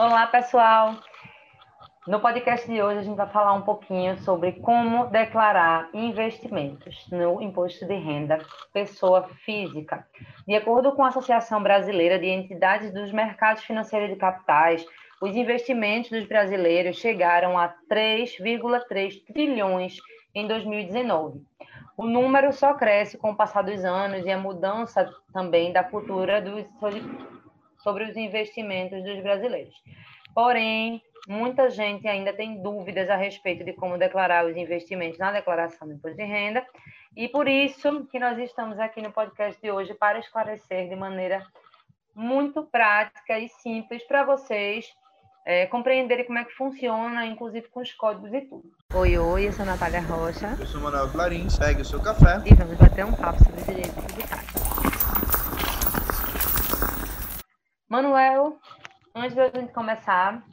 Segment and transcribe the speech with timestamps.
[0.00, 0.94] Olá, pessoal.
[2.06, 7.42] No podcast de hoje a gente vai falar um pouquinho sobre como declarar investimentos no
[7.42, 8.38] imposto de renda
[8.72, 10.06] pessoa física.
[10.46, 14.86] De acordo com a Associação Brasileira de Entidades dos Mercados Financeiros de Capitais,
[15.20, 19.96] os investimentos dos brasileiros chegaram a 3,3 trilhões
[20.32, 21.42] em 2019.
[21.96, 26.40] O número só cresce com o passar dos anos e a mudança também da cultura
[26.40, 26.64] dos,
[27.78, 29.74] sobre os investimentos dos brasileiros.
[30.34, 35.88] Porém, muita gente ainda tem dúvidas a respeito de como declarar os investimentos na declaração
[35.88, 36.64] do imposto de renda,
[37.16, 41.44] e por isso que nós estamos aqui no podcast de hoje para esclarecer de maneira
[42.14, 44.86] muito prática e simples para vocês
[45.48, 48.70] é, compreenderem como é que funciona, inclusive com os códigos e tudo.
[48.94, 50.54] Oi, oi, eu sou a Natália Rocha.
[50.60, 52.42] Eu sou Manuel Clarins, pegue o seu café.
[52.44, 54.57] E vamos bater um papo sobre direito tributário.
[57.88, 58.58] Manuel,
[59.14, 60.44] antes da gente começar,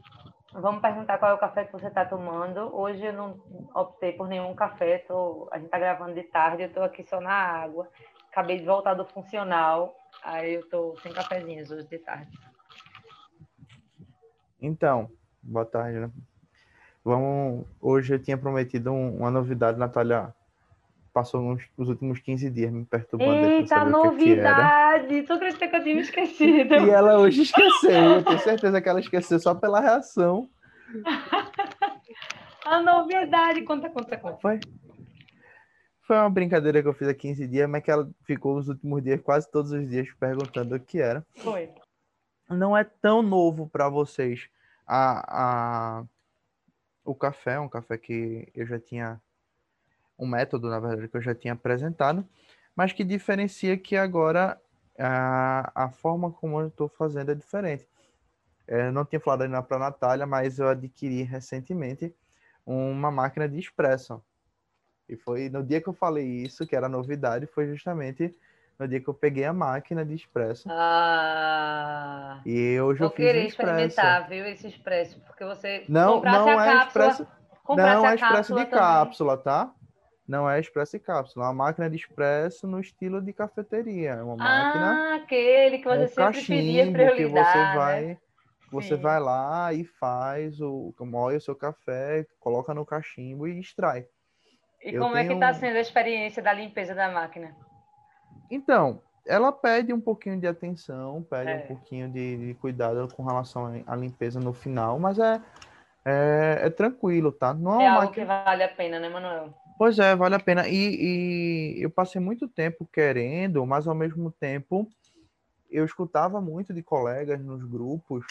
[0.53, 2.73] vamos perguntar qual é o café que você está tomando.
[2.73, 3.38] Hoje eu não
[3.75, 7.19] optei por nenhum café, tô, a gente está gravando de tarde, eu estou aqui só
[7.19, 7.89] na água.
[8.31, 12.39] Acabei de voltar do funcional, aí eu estou sem cafezinhos hoje de tarde.
[14.61, 15.11] Então,
[15.44, 16.09] boa tarde, né?
[17.03, 20.33] Vamos, hoje eu tinha prometido um, uma novidade, Natália
[21.16, 23.47] passou nos, os últimos 15 dias me perturbando.
[23.47, 25.08] Eita, novidade!
[25.08, 26.75] Que que tu acredita que eu tinha esquecido?
[26.75, 30.49] e ela hoje esqueceu, eu tenho certeza que ela esqueceu só pela reação.
[32.66, 34.38] A novidade, conta, conta, conta.
[34.41, 34.59] Foi?
[36.02, 39.02] Foi uma brincadeira que eu fiz há 15 dias, mas que ela ficou os últimos
[39.02, 41.25] dias, quase todos os dias, perguntando o que era.
[41.38, 41.69] Foi.
[42.50, 44.50] Não é tão novo para vocês
[44.85, 46.03] a, a,
[47.05, 49.22] o café, um café que eu já tinha
[50.17, 52.25] um método, na verdade, que eu já tinha apresentado,
[52.75, 54.59] mas que diferencia que agora
[54.97, 57.88] a, a forma como eu estou fazendo é diferente.
[58.67, 62.13] É, eu não tinha falado ainda para a Natália, mas eu adquiri recentemente
[62.66, 64.22] uma máquina de expresso.
[65.07, 68.35] E foi no dia que eu falei isso, que era novidade, foi justamente
[68.78, 70.67] no dia que eu peguei a máquina de expresso.
[70.69, 72.41] Ah.
[72.45, 73.47] E hoje eu fiz expresso.
[73.47, 77.28] experimentar, viu, esse expresso, porque você não, não é cápsula, expresso,
[77.69, 79.73] não é expresso de cápsula, tá?
[80.28, 84.12] Não é expresso e cápsula, é uma máquina de expresso no estilo de cafeteria.
[84.12, 85.13] É uma máquina.
[85.13, 87.16] Ah, aquele que você um sempre pedia prioridade.
[87.16, 87.75] Que você né?
[87.75, 88.18] vai,
[88.72, 94.08] você vai lá e faz o, moe o seu café, coloca no cachimbo e extrai.
[94.84, 95.25] E Eu como tenho...
[95.25, 97.56] é que está sendo a experiência da limpeza da máquina?
[98.50, 101.56] Então, ela pede um pouquinho de atenção, pede é.
[101.58, 105.41] um pouquinho de, de, cuidado com relação à limpeza no final, mas é,
[106.03, 107.53] é, é tranquilo, tá?
[107.53, 108.25] Não é, é algo máquina...
[108.25, 109.53] que vale a pena, né, Manuel?
[109.78, 110.68] Pois é, vale a pena.
[110.68, 114.90] E, e, eu passei muito tempo querendo, mas ao mesmo tempo
[115.69, 118.25] eu escutava muito de colegas nos grupos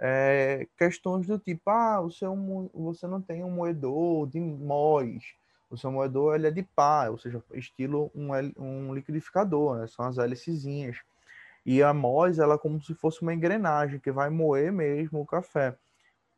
[0.00, 2.34] é, questões do tipo, ah, o seu,
[2.74, 5.34] você não tem um moedor de MOS,
[5.68, 9.86] o seu moedor ele é de pá, ou seja, estilo um, um liquidificador, né?
[9.86, 10.96] são as hélicezinhas.
[11.66, 15.26] E a MOS, ela é como se fosse uma engrenagem que vai moer mesmo o
[15.26, 15.76] café.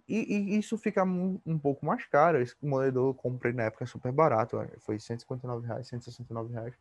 [0.09, 2.41] E, e, isso fica um, um, pouco mais caro.
[2.41, 6.75] Esse moedor eu comprei na época super barato, foi 159 reais, 169 reais.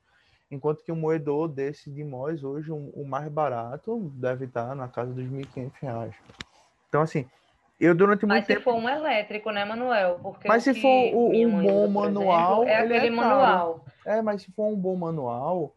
[0.50, 4.88] Enquanto que um moedor desse de MOS hoje, um, o mais barato, deve estar na
[4.88, 6.16] casa dos 1.500 reais.
[6.90, 7.26] Então, assim,
[7.80, 8.59] eu durante muito Mas tempo...
[8.59, 10.20] se for um elétrico, né, Manuel?
[10.22, 13.86] Porque mas se for o, um bom manual, exemplo, é aquele é manual.
[14.06, 15.74] É, mas se for um bom manual,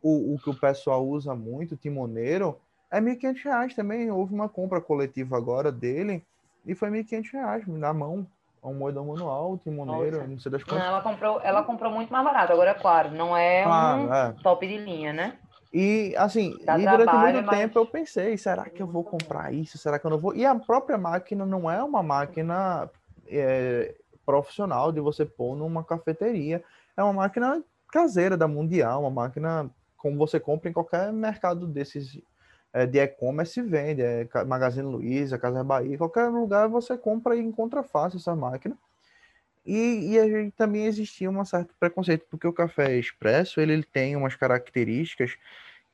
[0.00, 2.56] o, o que o pessoal usa muito, timoneiro,
[2.90, 4.10] é 1.500 reais também.
[4.10, 6.24] Houve uma compra coletiva agora dele
[6.66, 8.26] e foi 1.500 reais na mão.
[8.62, 10.28] É um moedor manual, timoneiro, Nossa.
[10.28, 10.66] não sei das.
[10.66, 12.52] Não, ela comprou, ela comprou muito mais barato.
[12.52, 14.34] Agora, é claro, não é claro, um é.
[14.42, 15.38] top de linha, né?
[15.70, 17.58] E assim, e durante muito mas...
[17.58, 19.76] tempo eu pensei, será que eu vou comprar isso?
[19.76, 20.34] Será que eu não vou?
[20.34, 22.88] E a própria máquina não é uma máquina
[23.26, 26.62] é, profissional de você pôr numa cafeteria.
[26.96, 32.20] É uma máquina caseira da Mundial, uma máquina como você compra em qualquer mercado desses
[32.74, 37.84] é, de e-commerce vende, é, Magazine Luiza, Casa Bahia, qualquer lugar você compra e encontra
[37.84, 38.76] fácil essa máquina.
[39.64, 43.84] E, e a gente também existia um certo preconceito, porque o café expresso ele, ele
[43.84, 45.38] tem umas características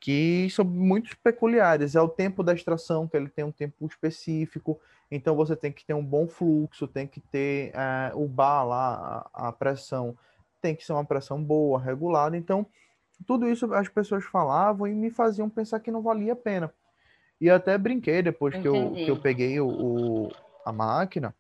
[0.01, 1.95] que são muito peculiares.
[1.95, 4.81] É o tempo da extração, que ele tem um tempo específico,
[5.11, 9.29] então você tem que ter um bom fluxo, tem que ter é, o bar lá,
[9.35, 10.17] a, a pressão,
[10.63, 12.39] tem que ser uma pressão boa, regulada.
[12.39, 12.67] Então,
[13.27, 16.73] tudo isso as pessoas falavam e me faziam pensar que não valia a pena.
[17.41, 20.33] E até brinquei depois que eu, que eu peguei o, o,
[20.65, 21.35] a máquina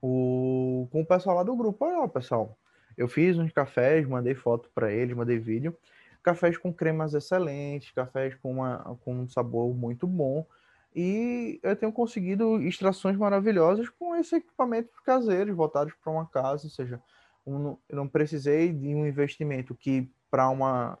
[0.00, 1.84] o, com o pessoal lá do grupo.
[1.84, 2.56] Olha, pessoal,
[2.96, 5.76] eu fiz uns cafés, mandei foto para eles, mandei vídeo.
[6.22, 10.46] Cafés com cremas excelentes, cafés com, uma, com um sabor muito bom.
[10.94, 16.70] E eu tenho conseguido extrações maravilhosas com esse equipamento caseiro, voltados para uma casa, ou
[16.70, 17.00] seja,
[17.46, 20.98] um, eu não precisei de um investimento que para uma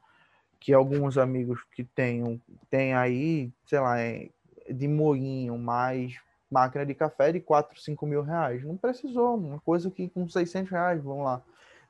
[0.58, 2.40] que alguns amigos que tenham
[2.70, 4.30] tem aí, sei lá, é,
[4.68, 6.16] de moinho mais
[6.50, 8.64] máquina de café de 4, 5 mil reais.
[8.64, 11.42] Não precisou, uma coisa que com 600 reais, vamos lá,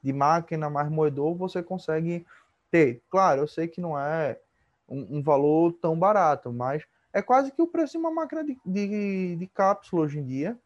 [0.02, 2.26] de máquina mais moedor, você consegue
[2.70, 3.02] ter.
[3.10, 4.38] Claro, eu sei que não é
[4.88, 8.58] um, um valor tão barato, mas é quase que o preço de uma máquina de,
[8.64, 10.58] de, de cápsula hoje em dia.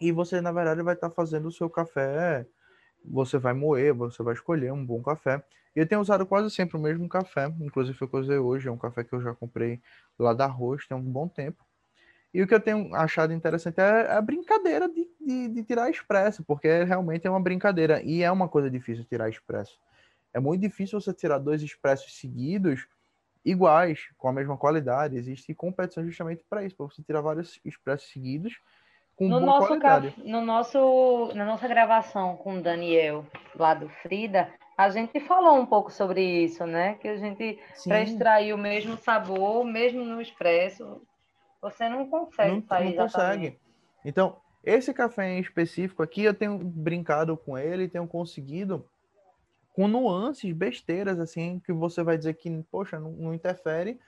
[0.00, 2.46] E você, na verdade, vai estar fazendo o seu café.
[3.04, 5.42] Você vai moer, você vai escolher um bom café.
[5.74, 7.46] E eu tenho usado quase sempre o mesmo café.
[7.60, 8.68] Inclusive, foi o que eu usei hoje.
[8.68, 9.80] É um café que eu já comprei
[10.18, 11.64] lá da Rocha, tem um bom tempo.
[12.32, 16.44] E o que eu tenho achado interessante é a brincadeira de, de, de, tirar expresso,
[16.44, 18.00] porque realmente é uma brincadeira.
[18.02, 19.78] E é uma coisa difícil tirar expresso.
[20.32, 22.86] É muito difícil você tirar dois expressos seguidos
[23.44, 25.16] iguais, com a mesma qualidade.
[25.16, 28.60] Existe competição justamente para isso, para você tirar vários expressos seguidos
[29.16, 30.14] com no boa nosso qualidade.
[30.24, 34.48] No nosso, na nossa gravação com o Daniel, lá do Frida,
[34.80, 36.94] a gente falou um pouco sobre isso, né?
[36.94, 41.02] Que a gente, para extrair o mesmo sabor, mesmo no expresso,
[41.60, 43.60] você não consegue não, sair não consegue.
[44.02, 48.88] Então, esse café em específico aqui, eu tenho brincado com ele, tenho conseguido
[49.74, 54.00] com nuances, besteiras, assim, que você vai dizer que, poxa, não, não interfere,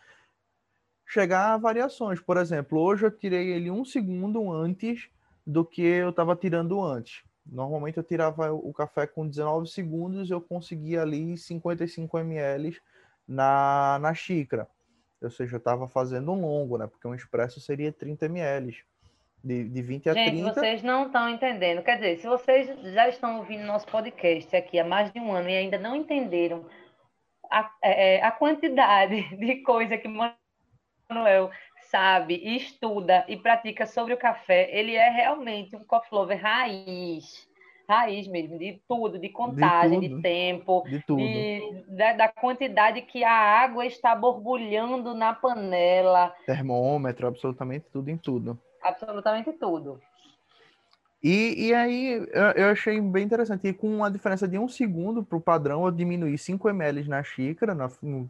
[1.06, 2.18] chegar a variações.
[2.18, 5.10] Por exemplo, hoje eu tirei ele um segundo antes
[5.46, 7.22] do que eu estava tirando antes.
[7.44, 12.80] Normalmente eu tirava o café com 19 segundos, eu conseguia ali 55 ml
[13.26, 14.68] na, na xícara.
[15.20, 16.86] Ou seja, eu estava fazendo um longo, né?
[16.86, 18.76] Porque um expresso seria 30 ml
[19.42, 20.44] de, de 20 a Gente, 30.
[20.44, 21.82] Gente, vocês não estão entendendo.
[21.82, 25.48] Quer dizer, se vocês já estão ouvindo nosso podcast aqui há mais de um ano
[25.48, 26.64] e ainda não entenderam
[27.50, 31.50] a, é, é a quantidade de coisa que Manuel
[31.92, 37.46] sabe, estuda e pratica sobre o café, ele é realmente um coffee lover raiz.
[37.88, 43.22] Raiz mesmo, de tudo, de contagem, de, de tempo, de de, da, da, quantidade que
[43.22, 46.34] a água está borbulhando na panela.
[46.46, 50.00] Termômetro, absolutamente tudo em tudo absolutamente tudo.
[51.22, 53.68] E, e aí eu, achei bem interessante.
[53.68, 57.22] E com uma diferença de um segundo para o padrão, eu diminuí 5 ml na
[57.22, 58.28] xícara na, no,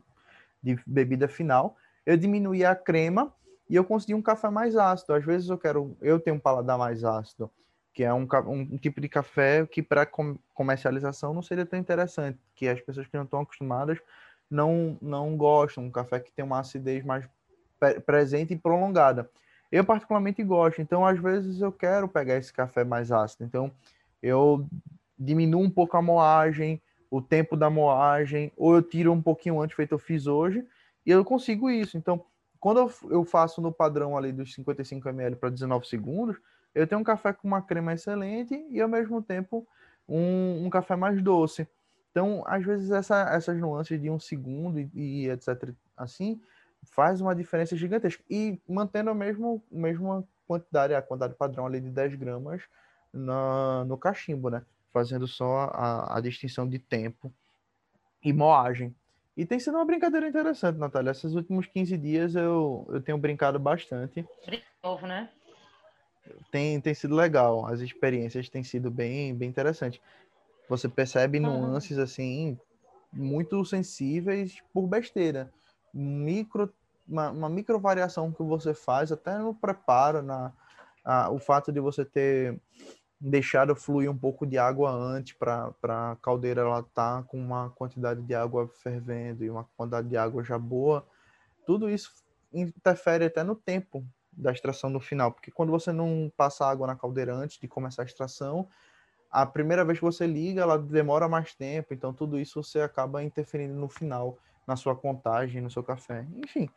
[0.63, 1.77] de bebida final.
[2.05, 3.33] Eu diminuí a crema
[3.69, 5.15] e eu consegui um café mais ácido.
[5.15, 7.51] Às vezes eu quero, eu tenho um paladar mais ácido,
[7.93, 12.39] que é um, um, tipo de café que para com, comercialização não seria tão interessante,
[12.55, 13.99] que as pessoas que não estão acostumadas
[14.51, 15.85] não não gostam.
[15.85, 17.29] Um café que tem uma acidez mais
[18.05, 19.31] presente e prolongada.
[19.71, 23.45] Eu particularmente gosto, então às vezes eu quero pegar esse café mais ácido.
[23.45, 23.73] Então
[24.23, 24.67] eu
[25.19, 26.81] diminuo um pouco a moagem,
[27.11, 30.65] o tempo da moagem, ou eu tiro um pouquinho antes, feito eu fiz hoje,
[31.05, 31.97] e eu consigo isso.
[31.97, 32.25] Então,
[32.63, 36.37] quando eu faço no padrão ali dos 55 ml para 19 segundos,
[36.73, 39.67] eu tenho um café com uma crema excelente e ao mesmo tempo
[40.09, 41.67] um, um café mais doce.
[42.13, 45.75] Então, às vezes essa, essas nuances de um segundo e, e etc.
[45.97, 46.41] assim
[46.85, 48.23] faz uma diferença gigantesca.
[48.31, 52.63] E mantendo a mesma, mesma quantidade, a quantidade padrão ali de 10 gramas
[53.13, 54.63] na, no cachimbo, né?
[54.93, 57.35] Fazendo só a, a distinção de tempo
[58.23, 58.95] e moagem.
[59.37, 61.11] E tem sido uma brincadeira interessante, Natália.
[61.11, 64.27] Esses últimos 15 dias eu, eu tenho brincado bastante.
[64.47, 65.31] De novo, né?
[66.51, 67.67] Tem, tem sido legal.
[67.67, 70.01] As experiências têm sido bem, bem interessantes.
[70.69, 72.59] Você percebe nuances, assim,
[73.13, 75.51] muito sensíveis por besteira
[75.93, 76.73] micro,
[77.07, 80.53] uma, uma micro variação que você faz, até no preparo, na,
[81.05, 82.59] a, o fato de você ter
[83.25, 88.21] deixado fluir um pouco de água antes para a caldeira ela tá com uma quantidade
[88.21, 91.07] de água fervendo e uma quantidade de água já boa,
[91.65, 92.13] tudo isso
[92.53, 96.97] interfere até no tempo da extração no final, porque quando você não passa água na
[96.97, 98.67] caldeira antes de começar a extração,
[99.31, 103.23] a primeira vez que você liga, ela demora mais tempo, então tudo isso você acaba
[103.23, 104.37] interferindo no final
[104.67, 106.27] na sua contagem, no seu café.
[106.37, 106.69] Enfim,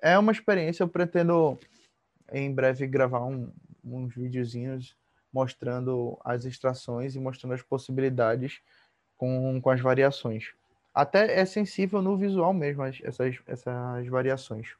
[0.00, 0.82] é uma experiência.
[0.82, 1.58] Eu pretendo
[2.32, 3.52] em breve gravar um,
[3.84, 4.96] uns videozinhos
[5.32, 8.60] mostrando as extrações e mostrando as possibilidades
[9.16, 10.52] com, com as variações.
[10.94, 14.74] Até é sensível no visual mesmo, essas, essas variações.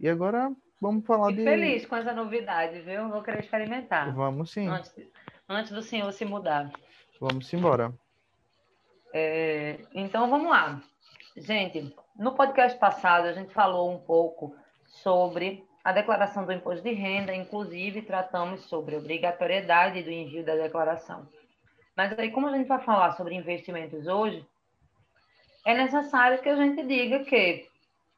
[0.00, 0.50] E agora
[0.80, 1.44] vamos falar Fico de.
[1.44, 3.08] feliz com essa novidade, viu?
[3.08, 4.12] Vou querer experimentar.
[4.14, 4.68] Vamos sim.
[4.68, 4.94] Antes,
[5.48, 6.72] antes do senhor se mudar.
[7.20, 7.92] Vamos embora.
[9.12, 10.80] É, então vamos lá.
[11.36, 14.54] Gente, no podcast passado a gente falou um pouco
[14.86, 21.26] sobre a declaração do imposto de renda, inclusive tratamos sobre obrigatoriedade do envio da declaração.
[21.96, 24.46] Mas aí, como a gente vai falar sobre investimentos hoje,
[25.64, 27.66] é necessário que a gente diga que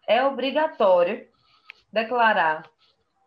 [0.09, 1.29] é obrigatório
[1.93, 2.69] declarar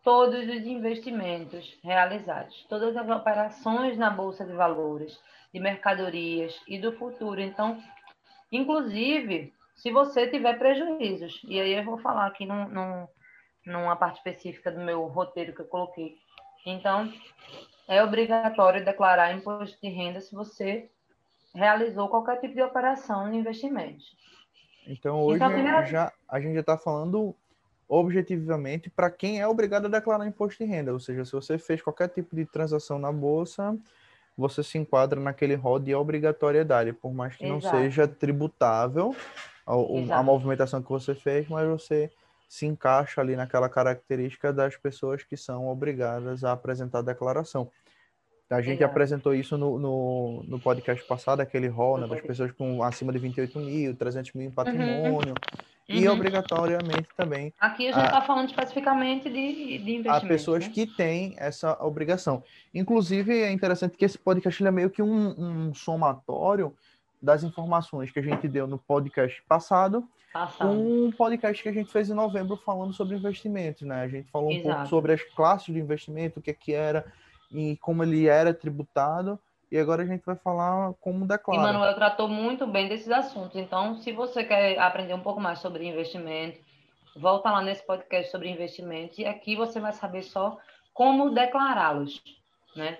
[0.02, 5.18] todos os investimentos realizados, todas as operações na bolsa de valores,
[5.54, 7.40] de mercadorias e do futuro.
[7.40, 7.82] Então,
[8.52, 13.08] inclusive, se você tiver prejuízos, e aí eu vou falar aqui num, num,
[13.66, 16.16] numa parte específica do meu roteiro que eu coloquei.
[16.66, 17.12] Então,
[17.88, 20.90] é obrigatório declarar imposto de renda se você
[21.54, 24.16] realizou qualquer tipo de operação de investimentos.
[24.86, 25.84] Então, hoje então, a, primeira...
[25.86, 27.34] já, a gente já está falando
[27.88, 31.82] objetivamente para quem é obrigado a declarar imposto de renda, ou seja, se você fez
[31.82, 33.76] qualquer tipo de transação na bolsa,
[34.36, 37.64] você se enquadra naquele rol de obrigatoriedade, por mais que Exato.
[37.64, 39.14] não seja tributável
[39.66, 39.74] a,
[40.18, 42.10] a, movimentação que você fez, mas você
[42.48, 47.70] se encaixa ali naquela característica das pessoas que são obrigadas a apresentar a declaração.
[48.50, 52.82] A gente apresentou isso no, no, no, podcast passado, aquele rol né, das pessoas com
[52.82, 54.54] acima de 28 mil, 300 mil em uhum.
[54.54, 55.34] patrimônio.
[55.34, 55.74] Uhum.
[55.86, 56.14] E uhum.
[56.14, 57.52] obrigatoriamente também.
[57.60, 60.06] Aqui a gente está falando especificamente de, de investimentos.
[60.06, 60.72] Há pessoas né?
[60.72, 62.42] que têm essa obrigação.
[62.72, 66.74] Inclusive, é interessante que esse podcast é meio que um, um, somatório
[67.24, 71.90] das informações que a gente deu no podcast passado, passado, um podcast que a gente
[71.90, 73.82] fez em novembro falando sobre investimentos.
[73.82, 74.02] Né?
[74.02, 74.68] A gente falou Exato.
[74.68, 77.06] um pouco sobre as classes de investimento, o que, é que era
[77.50, 79.38] e como ele era tributado.
[79.72, 81.60] E agora a gente vai falar como declara.
[81.60, 83.56] E Manuel tratou muito bem desses assuntos.
[83.56, 86.60] Então, se você quer aprender um pouco mais sobre investimento,
[87.16, 90.58] volta lá nesse podcast sobre investimentos e aqui você vai saber só
[90.92, 92.22] como declará-los,
[92.76, 92.98] né?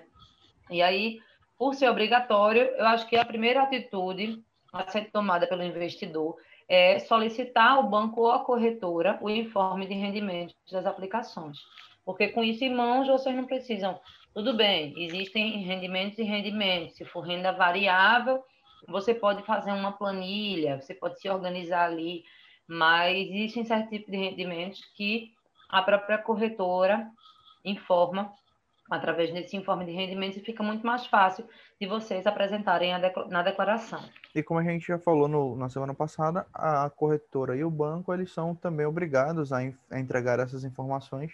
[0.69, 1.19] E aí,
[1.57, 4.43] por ser obrigatório, eu acho que a primeira atitude
[4.73, 6.35] a ser tomada pelo investidor
[6.67, 11.59] é solicitar ao banco ou à corretora o informe de rendimento das aplicações.
[12.03, 13.99] Porque com isso em mãos, vocês não precisam
[14.33, 16.97] tudo bem, existem rendimentos e rendimentos.
[16.97, 18.43] Se for renda variável,
[18.87, 22.23] você pode fazer uma planilha, você pode se organizar ali,
[22.67, 25.31] mas existem certos tipos de rendimentos que
[25.69, 27.09] a própria corretora
[27.63, 28.31] informa
[28.89, 31.45] através desse informe de rendimentos e fica muito mais fácil
[31.79, 32.91] de vocês apresentarem
[33.29, 34.03] na declaração.
[34.33, 38.13] E como a gente já falou no, na semana passada, a corretora e o banco
[38.13, 41.31] eles são também obrigados a, a entregar essas informações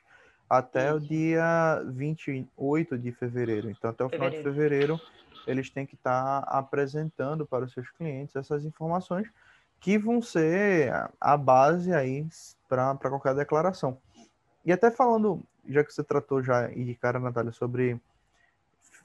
[0.49, 3.69] até o dia 28 de fevereiro.
[3.69, 4.99] Então, até o final de fevereiro,
[5.47, 9.29] eles têm que estar tá apresentando para os seus clientes essas informações
[9.79, 12.25] que vão ser a base aí
[12.67, 13.97] para qualquer declaração.
[14.65, 17.99] E até falando, já que você tratou já e cara, Natália, sobre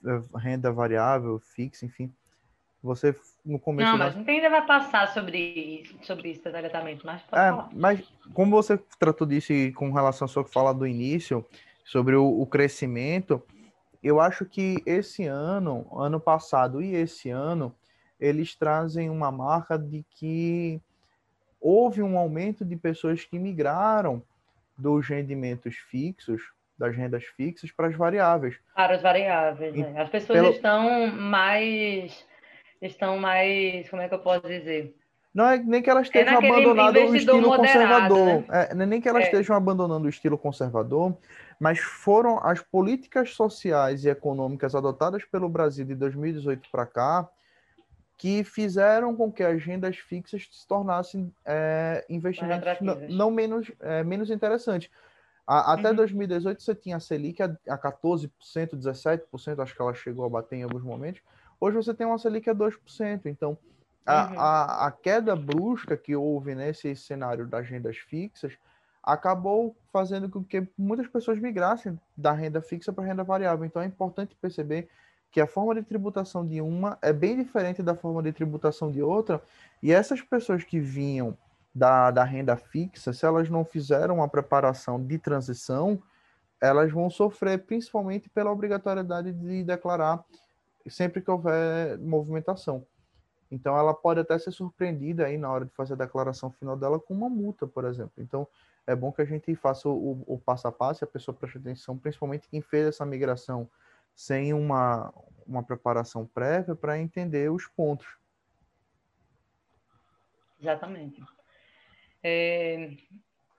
[0.05, 2.13] eh, renda variável, fixa, enfim,
[2.83, 3.91] você no começo.
[3.91, 7.69] Não, mas não tem vai passar sobre isso, sobre isso detalhadamente, mas pode é, falar.
[7.73, 11.45] Mas como você tratou disso e com relação à sua fala do início,
[11.85, 13.43] sobre o, o crescimento,
[14.03, 17.75] eu acho que esse ano, ano passado e esse ano,
[18.19, 20.81] eles trazem uma marca de que
[21.61, 24.23] houve um aumento de pessoas que migraram
[24.77, 26.43] dos rendimentos fixos,
[26.79, 28.59] das rendas fixas, para as variáveis.
[28.75, 29.95] Para as variáveis, né?
[29.97, 30.51] As pessoas Pelo...
[30.51, 32.27] estão mais
[32.81, 34.95] estão mais, como é que eu posso dizer?
[35.35, 38.27] Não é nem que elas é estejam é abandonando o estilo moderado, conservador.
[38.27, 38.47] Né?
[38.51, 39.27] É, é, nem que elas é.
[39.27, 41.17] estejam abandonando o estilo conservador,
[41.61, 47.29] mas foram as políticas sociais e econômicas adotadas pelo Brasil de 2018 para cá
[48.17, 54.03] que fizeram com que as rendas fixas se tornassem é, investimentos não, não, menos, é,
[54.03, 54.91] menos interessantes.
[55.47, 55.97] A, até uhum.
[55.97, 60.57] 2018 você tinha a Selic a, a 14%, 17%, acho que ela chegou a bater
[60.57, 61.23] em alguns momentos.
[61.61, 63.27] Hoje você tem uma Selic a 2%.
[63.27, 63.57] Então,
[64.05, 64.41] a, uhum.
[64.41, 68.57] a, a queda brusca que houve nesse cenário das rendas fixas
[69.03, 73.65] acabou fazendo com que muitas pessoas migrassem da renda fixa para a renda variável.
[73.65, 74.89] Então, é importante perceber
[75.37, 79.03] que a forma de tributação de uma é bem diferente da forma de tributação de
[79.03, 79.43] outra,
[79.83, 81.37] e essas pessoas que vinham
[81.75, 86.03] da, da renda fixa, se elas não fizeram uma preparação de transição,
[86.59, 90.25] elas vão sofrer principalmente pela obrigatoriedade de declarar
[90.89, 92.87] sempre que houver movimentação.
[93.51, 96.99] Então, ela pode até ser surpreendida aí na hora de fazer a declaração final dela
[96.99, 98.15] com uma multa, por exemplo.
[98.17, 98.49] Então,
[98.87, 101.95] é bom que a gente faça o, o passo a passo a pessoa preste atenção,
[101.99, 103.69] principalmente quem fez essa migração
[104.17, 105.13] sem uma,
[105.47, 108.07] uma preparação prévia para entender os pontos.
[110.59, 111.23] Exatamente.
[112.25, 112.93] É,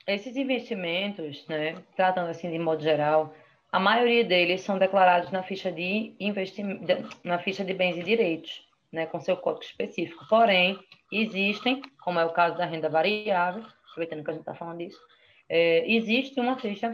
[0.08, 3.36] esses investimentos, né, tratando assim de modo geral,
[3.72, 6.16] a maioria deles são declarados na ficha de
[7.24, 10.26] na ficha de bens e direitos, né, com seu código específico.
[10.28, 10.80] Porém,
[11.12, 15.00] existem, como é o caso da renda variável, aproveitando que a gente está falando disso,
[15.48, 16.92] é, existe uma ficha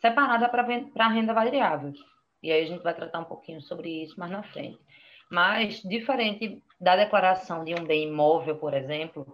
[0.00, 1.92] separada para a renda variável.
[2.46, 4.78] E aí a gente vai tratar um pouquinho sobre isso mais na frente.
[5.28, 9.26] Mas, diferente da declaração de um bem imóvel, por exemplo,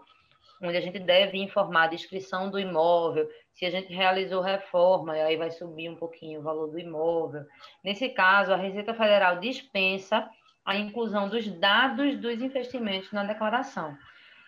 [0.62, 5.36] onde a gente deve informar a descrição do imóvel, se a gente realizou reforma, aí
[5.36, 7.44] vai subir um pouquinho o valor do imóvel.
[7.84, 10.26] Nesse caso, a Receita Federal dispensa
[10.64, 13.94] a inclusão dos dados dos investimentos na declaração.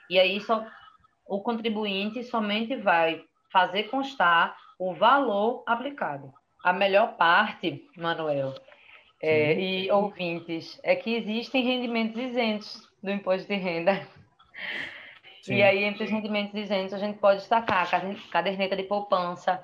[0.08, 0.66] E aí só
[1.26, 6.32] o contribuinte somente vai fazer constar o valor aplicado.
[6.64, 8.54] A melhor parte, Manuel,
[9.20, 14.08] é, e ouvintes, é que existem rendimentos isentos do imposto de renda.
[15.42, 15.56] Sim.
[15.56, 17.90] E aí, entre os rendimentos isentos, a gente pode destacar
[18.30, 19.62] caderneta de poupança,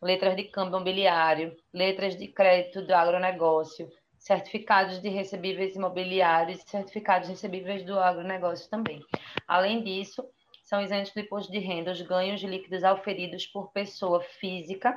[0.00, 7.28] letras de câmbio imobiliário, letras de crédito do agronegócio, certificados de recebíveis imobiliários e certificados
[7.28, 9.04] recebíveis do agronegócio também.
[9.48, 10.24] Além disso,
[10.62, 14.96] são isentos do imposto de renda os ganhos líquidos auferidos por pessoa física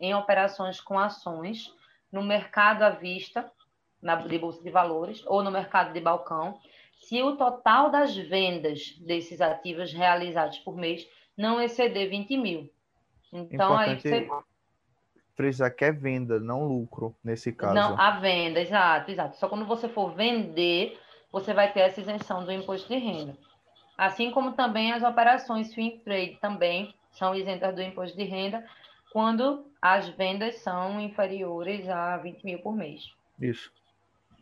[0.00, 1.72] em operações com ações
[2.10, 3.50] no mercado à vista,
[4.00, 6.58] na, de bolsa de valores, ou no mercado de balcão,
[7.00, 12.70] se o total das vendas desses ativos realizados por mês não exceder 20 mil.
[13.32, 14.44] Então, Importante aí você.
[15.34, 17.74] Frisar que é venda, não lucro, nesse caso.
[17.74, 19.36] Não, a venda, exato, exato.
[19.36, 20.96] Só quando você for vender,
[21.32, 23.36] você vai ter essa isenção do imposto de renda.
[23.98, 28.64] Assim como também as operações swing trade também são isentas do imposto de renda
[29.14, 33.12] quando as vendas são inferiores a 20 mil por mês.
[33.40, 33.70] Isso.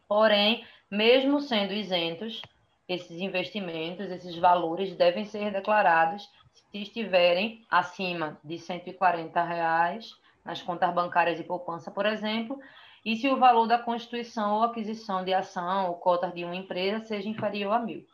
[0.08, 2.40] Porém, mesmo sendo isentos,
[2.88, 6.26] esses investimentos, esses valores devem ser declarados
[6.70, 12.58] se estiverem acima de 140 reais nas contas bancárias de poupança, por exemplo,
[13.04, 17.04] e se o valor da constituição ou aquisição de ação ou cotas de uma empresa
[17.04, 18.06] seja inferior a mil.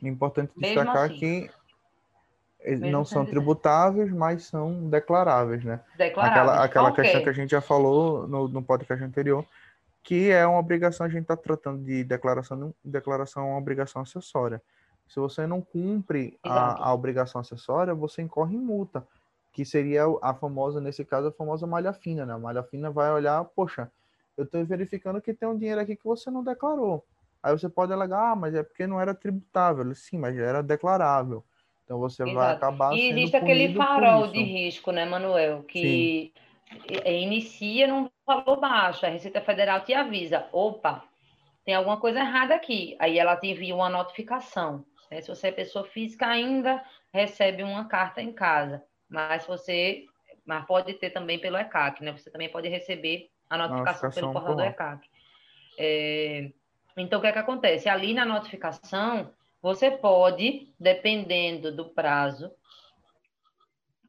[0.00, 1.50] É importante destacar assim, que
[2.78, 5.80] não são tributáveis, mas são declaráveis, né?
[5.96, 6.40] Declaráveis.
[6.40, 7.04] Aquela, aquela okay.
[7.04, 9.44] questão que a gente já falou no, no podcast anterior,
[10.02, 14.62] que é uma obrigação, a gente está tratando de declaração, declaração é uma obrigação acessória.
[15.06, 19.06] Se você não cumpre a, a, obrigação acessória, você incorre em multa,
[19.52, 22.32] que seria a famosa, nesse caso, a famosa malha fina, né?
[22.32, 23.90] A malha fina vai olhar, poxa,
[24.36, 27.04] eu estou verificando que tem um dinheiro aqui que você não declarou.
[27.42, 29.94] Aí você pode alegar, ah, mas é porque não era tributável.
[29.94, 31.44] Sim, mas era declarável.
[31.84, 32.36] Então você Exato.
[32.36, 35.62] vai acabar E existe aquele farol de risco, né, Manuel?
[35.62, 36.44] Que Sim
[37.06, 41.04] inicia num valor baixo, a Receita Federal te avisa, opa,
[41.64, 42.96] tem alguma coisa errada aqui.
[42.98, 44.84] Aí ela te envia uma notificação.
[45.10, 45.20] Né?
[45.20, 48.82] Se você é pessoa física, ainda recebe uma carta em casa.
[49.08, 50.04] Mas você,
[50.44, 52.12] mas pode ter também pelo ECAC, né?
[52.12, 55.08] Você também pode receber a notificação, notificação pelo portal do ECAC.
[55.78, 56.50] É,
[56.96, 57.88] então, o que é que acontece?
[57.88, 59.30] Ali na notificação,
[59.64, 62.52] você pode, dependendo do prazo,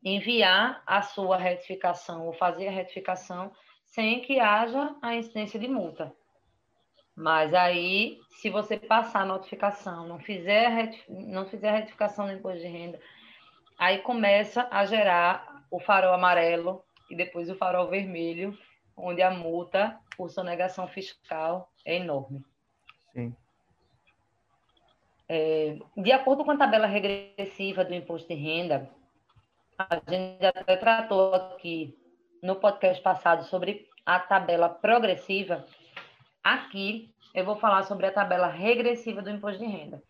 [0.04, 3.54] enviar a sua retificação ou fazer a retificação
[3.86, 6.14] sem que haja a incidência de multa.
[7.16, 12.60] Mas aí, se você passar a notificação, não fizer, não fizer a retificação do imposto
[12.60, 13.00] de renda,
[13.80, 18.58] aí começa a gerar o farol amarelo e depois o farol vermelho,
[18.98, 22.44] onde a multa por sonegação fiscal é enorme.
[23.14, 23.34] Sim.
[25.28, 28.90] É, de acordo com a tabela regressiva do imposto de renda,
[29.78, 31.98] a gente já tratou aqui
[32.42, 35.66] no podcast passado sobre a tabela progressiva.
[36.44, 40.02] Aqui eu vou falar sobre a tabela regressiva do imposto de renda.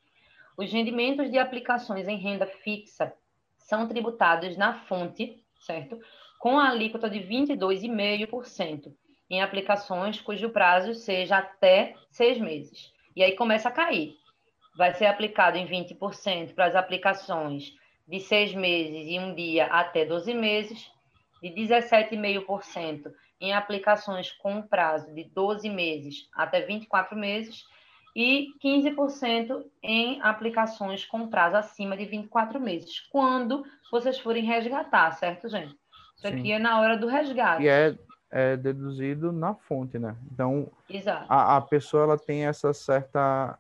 [0.58, 3.14] Os rendimentos de aplicações em renda fixa
[3.58, 6.00] são tributados na fonte, certo?
[6.40, 8.94] Com a alíquota de 22,5%
[9.30, 12.94] em aplicações cujo prazo seja até seis meses.
[13.16, 14.16] E aí começa a cair.
[14.76, 17.74] Vai ser aplicado em 20% para as aplicações
[18.08, 20.92] de seis meses e um dia até 12 meses,
[21.42, 27.64] de 17,5% em aplicações com prazo de 12 meses até 24 meses
[28.16, 35.50] e 15% em aplicações com prazo acima de 24 meses, quando vocês forem resgatar, certo,
[35.50, 35.76] gente?
[36.16, 36.40] Isso Sim.
[36.40, 37.64] aqui é na hora do resgate.
[37.64, 37.94] E é,
[38.32, 40.16] é deduzido na fonte, né?
[40.32, 40.72] Então,
[41.28, 43.60] a, a, pessoa ela tem essa certa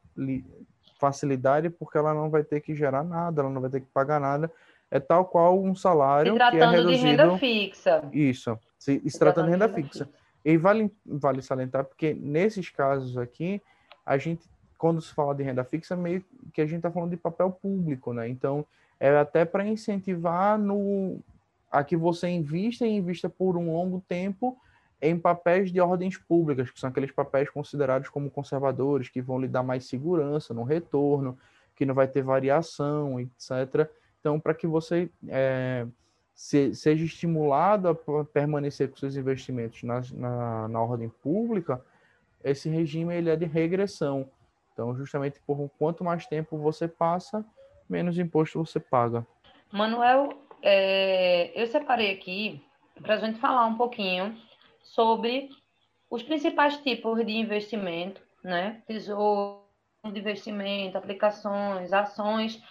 [0.99, 4.19] facilidade porque ela não vai ter que gerar nada, ela não vai ter que pagar
[4.19, 4.51] nada.
[4.89, 6.97] É tal qual um salário se tratando que é reduzido...
[6.97, 8.09] de renda fixa.
[8.13, 10.05] Isso, se, se, se tratando de renda, renda fixa.
[10.05, 10.25] fixa.
[10.43, 13.61] E vale, vale salientar porque nesses casos aqui,
[14.05, 17.17] a gente, quando se fala de renda fixa, meio que a gente está falando de
[17.17, 18.29] papel público, né?
[18.29, 18.65] Então,
[18.99, 21.19] é até para incentivar no
[21.71, 24.57] a que você invista e invista por um longo tempo
[25.01, 29.47] em papéis de ordens públicas, que são aqueles papéis considerados como conservadores, que vão lhe
[29.47, 31.37] dar mais segurança no retorno,
[31.75, 33.89] que não vai ter variação, etc.
[34.19, 35.85] Então, para que você é,
[36.33, 41.83] se, seja estimulado a permanecer com seus investimentos na, na, na, ordem pública,
[42.43, 44.29] esse regime ele é de regressão.
[44.73, 47.45] Então, justamente por quanto mais tempo você passa,
[47.89, 49.25] menos imposto você paga.
[49.71, 52.61] Manuel, é, eu separei aqui
[53.01, 54.37] para a gente falar um pouquinho
[54.85, 55.49] sobre
[56.09, 58.81] os principais tipos de investimento, né?
[58.87, 59.65] Tesouro
[60.05, 62.63] de investimento, aplicações, ações,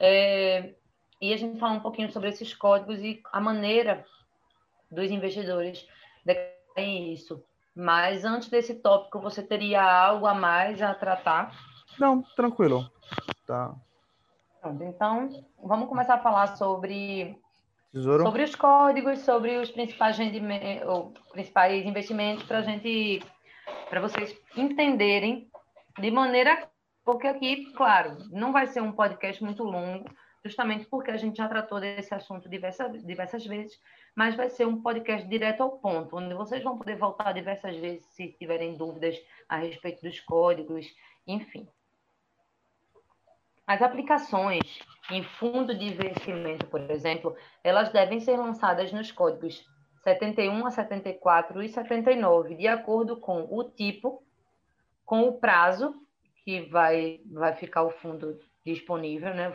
[0.00, 0.74] é,
[1.20, 4.04] e a gente fala um pouquinho sobre esses códigos e a maneira
[4.90, 5.86] dos investidores
[6.24, 7.44] declararem isso.
[7.74, 11.54] Mas antes desse tópico, você teria algo a mais a tratar?
[11.98, 12.90] Não, tranquilo.
[13.46, 13.74] Tá.
[14.80, 15.28] Então,
[15.62, 17.38] vamos começar a falar sobre
[17.92, 18.24] Tesouro.
[18.24, 23.20] sobre os códigos, sobre os principais rendimentos, principais investimentos para gente,
[23.88, 25.50] para vocês entenderem
[25.98, 26.68] de maneira,
[27.04, 30.04] porque aqui, claro, não vai ser um podcast muito longo,
[30.44, 33.78] justamente porque a gente já tratou desse assunto diversas, diversas vezes,
[34.14, 38.04] mas vai ser um podcast direto ao ponto, onde vocês vão poder voltar diversas vezes
[38.06, 40.86] se tiverem dúvidas a respeito dos códigos,
[41.26, 41.66] enfim.
[43.68, 44.78] As aplicações
[45.10, 49.62] em fundo de investimento, por exemplo, elas devem ser lançadas nos códigos
[50.04, 54.22] 71 a 74 e 79, de acordo com o tipo,
[55.04, 55.94] com o prazo
[56.46, 59.54] que vai, vai ficar o fundo disponível, né?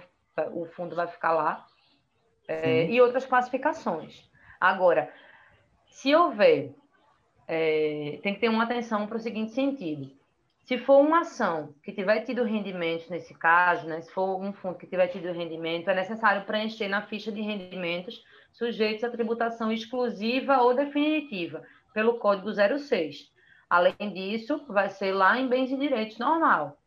[0.51, 1.65] o fundo vai ficar lá,
[2.47, 4.29] é, e outras classificações.
[4.61, 5.11] Agora,
[5.87, 6.75] se houver,
[7.47, 10.11] é, tem que ter uma atenção para o seguinte sentido.
[10.63, 14.77] Se for uma ação que tiver tido rendimento nesse caso, né, se for um fundo
[14.77, 18.23] que tiver tido rendimento, é necessário preencher na ficha de rendimentos
[18.53, 23.31] sujeitos à tributação exclusiva ou definitiva, pelo Código 06.
[23.69, 26.77] Além disso, vai ser lá em bens e direitos normal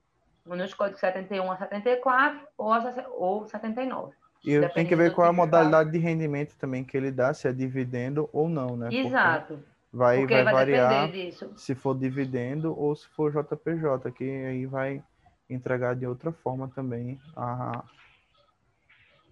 [0.54, 4.14] nos códigos 71 a 74 ou, a, ou 79.
[4.44, 7.48] E tem que ver qual é a modalidade de rendimento também que ele dá, se
[7.48, 8.88] é dividendo ou não, né?
[8.92, 9.54] Exato.
[9.54, 11.10] Porque vai, vai, vai variar
[11.56, 15.02] se for dividendo ou se for JPJ, que aí vai
[15.48, 17.84] entregar de outra forma também a,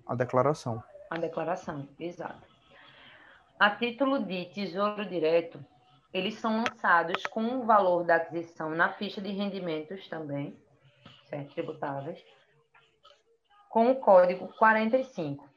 [0.06, 0.82] a declaração.
[1.10, 2.54] A declaração, exato.
[3.58, 5.64] A título de tesouro direto,
[6.12, 10.56] eles são lançados com o valor da aquisição na ficha de rendimentos também,
[11.24, 11.54] certo?
[11.54, 12.24] Tributáveis,
[13.68, 15.48] com o código 45.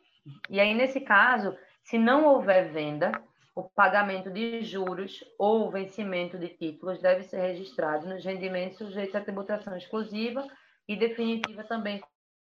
[0.49, 3.11] E aí, nesse caso, se não houver venda,
[3.57, 9.21] o pagamento de juros ou vencimento de títulos deve ser registrado nos rendimentos sujeitos à
[9.21, 10.47] tributação exclusiva
[10.87, 11.99] e definitiva também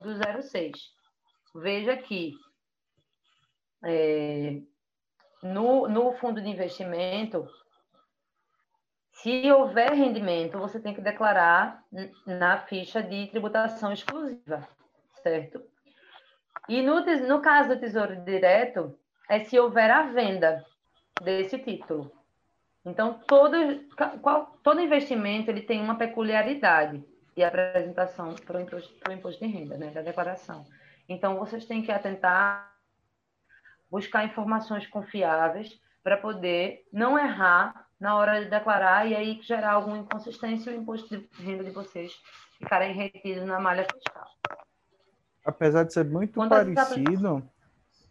[0.01, 0.11] do
[0.43, 0.77] 06.
[1.55, 2.35] Veja que
[3.85, 4.61] é,
[5.45, 7.47] no, no fundo de investimento,
[9.13, 11.85] se houver rendimento, você tem que declarar
[12.27, 14.69] na ficha de tributação exclusiva,
[15.23, 15.63] certo?
[16.69, 18.99] E no, no caso do Tesouro Direto,
[19.31, 20.67] é se houver a venda
[21.23, 22.13] desse título.
[22.85, 23.57] Então, todo,
[24.23, 27.05] qual, todo investimento ele tem uma peculiaridade
[27.37, 30.65] de apresentação para o imposto, imposto de renda, né, da declaração.
[31.09, 32.73] Então, vocês têm que atentar,
[33.91, 39.99] buscar informações confiáveis para poder não errar na hora de declarar e aí gerar alguma
[39.99, 42.13] inconsistência e o imposto de renda de vocês
[42.59, 44.29] ficarem retidos na malha fiscal.
[45.45, 47.43] Apesar de ser muito Quando parecido,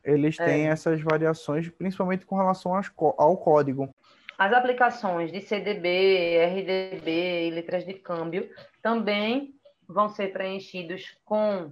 [0.06, 0.70] eles têm é.
[0.70, 2.80] essas variações, principalmente com relação
[3.18, 3.90] ao código.
[4.38, 8.50] As aplicações de CDB, RDB e letras de câmbio
[8.82, 9.56] também
[9.88, 11.72] vão ser preenchidos com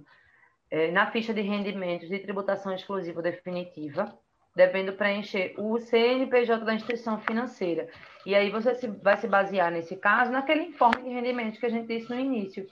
[0.70, 4.18] é, na ficha de rendimentos de tributação exclusiva definitiva
[4.54, 7.88] devendo preencher o CNPJ da instituição financeira.
[8.24, 11.70] E aí você se, vai se basear, nesse caso, naquele informe de rendimentos que a
[11.70, 12.66] gente disse no início,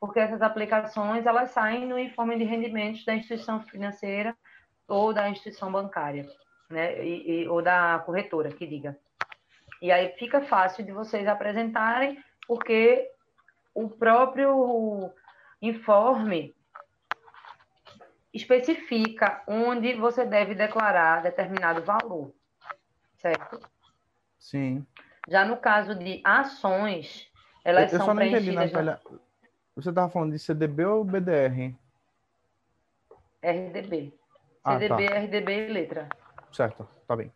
[0.00, 4.36] porque essas aplicações elas saem no informe de rendimentos da instituição financeira
[4.88, 6.26] ou da instituição bancária,
[6.70, 7.04] né?
[7.04, 8.98] E, e, ou da corretora, que diga.
[9.80, 13.08] E aí fica fácil de vocês apresentarem, porque
[13.74, 15.12] o próprio
[15.60, 16.56] informe
[18.32, 22.32] especifica onde você deve declarar determinado valor,
[23.16, 23.60] certo?
[24.38, 24.84] Sim.
[25.28, 27.30] Já no caso de ações,
[27.64, 28.70] elas eu, eu são preenchidas...
[28.70, 28.98] Entendi, na...
[29.76, 31.72] Você estava falando de CDB ou BDR?
[33.40, 34.17] RDB.
[34.68, 35.14] Ah, CDB, tá.
[35.18, 36.08] RDB e letra.
[36.52, 37.32] Certo, tá bem.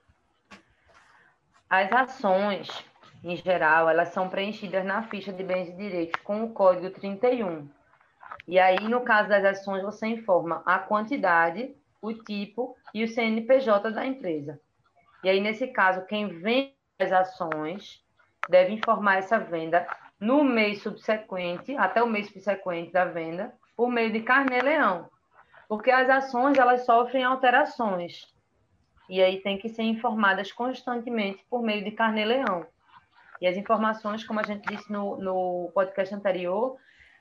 [1.69, 2.85] As ações,
[3.25, 7.69] em geral, elas são preenchidas na ficha de bens e direitos com o código 31
[8.47, 13.91] e aí, no caso das ações, você informa a quantidade, o tipo e o CNPJ
[13.91, 14.61] da empresa.
[15.23, 18.03] E aí, nesse caso, quem vende as ações
[18.49, 19.87] deve informar essa venda
[20.19, 25.09] no mês subsequente, até o mês subsequente da venda, por meio de carnê-leão.
[25.73, 28.27] Porque as ações, elas sofrem alterações.
[29.09, 32.67] E aí tem que ser informadas constantemente por meio de carnê-leão.
[33.41, 36.77] E as informações, como a gente disse no, no podcast anterior,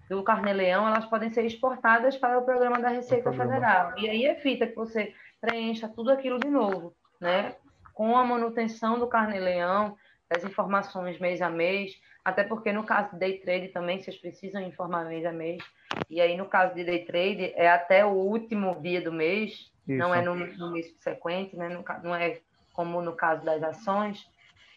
[0.09, 3.97] do Carnê-Leão, elas podem ser exportadas para o programa da Receita Federal.
[3.97, 7.55] E aí evita que você preencha tudo aquilo de novo, né?
[7.93, 9.95] Com a manutenção do Carnê-Leão,
[10.29, 11.93] das informações mês a mês,
[12.25, 15.63] até porque no caso de day trade também vocês precisam informar mês a mês.
[16.11, 19.97] E aí no caso de day trade é até o último dia do mês, Isso.
[19.97, 21.81] não é no, no mês subsequente, né?
[22.03, 22.41] não é
[22.73, 24.29] como no caso das ações.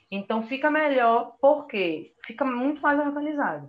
[0.09, 3.69] Então fica melhor porque fica muito mais organizado,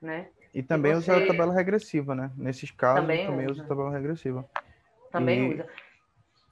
[0.00, 0.28] né?
[0.54, 1.12] E também e você...
[1.12, 2.30] usa a tabela regressiva, né?
[2.38, 3.52] Nesses casos também, também usa.
[3.52, 4.48] usa a tabela regressiva.
[5.12, 5.68] Também e usa.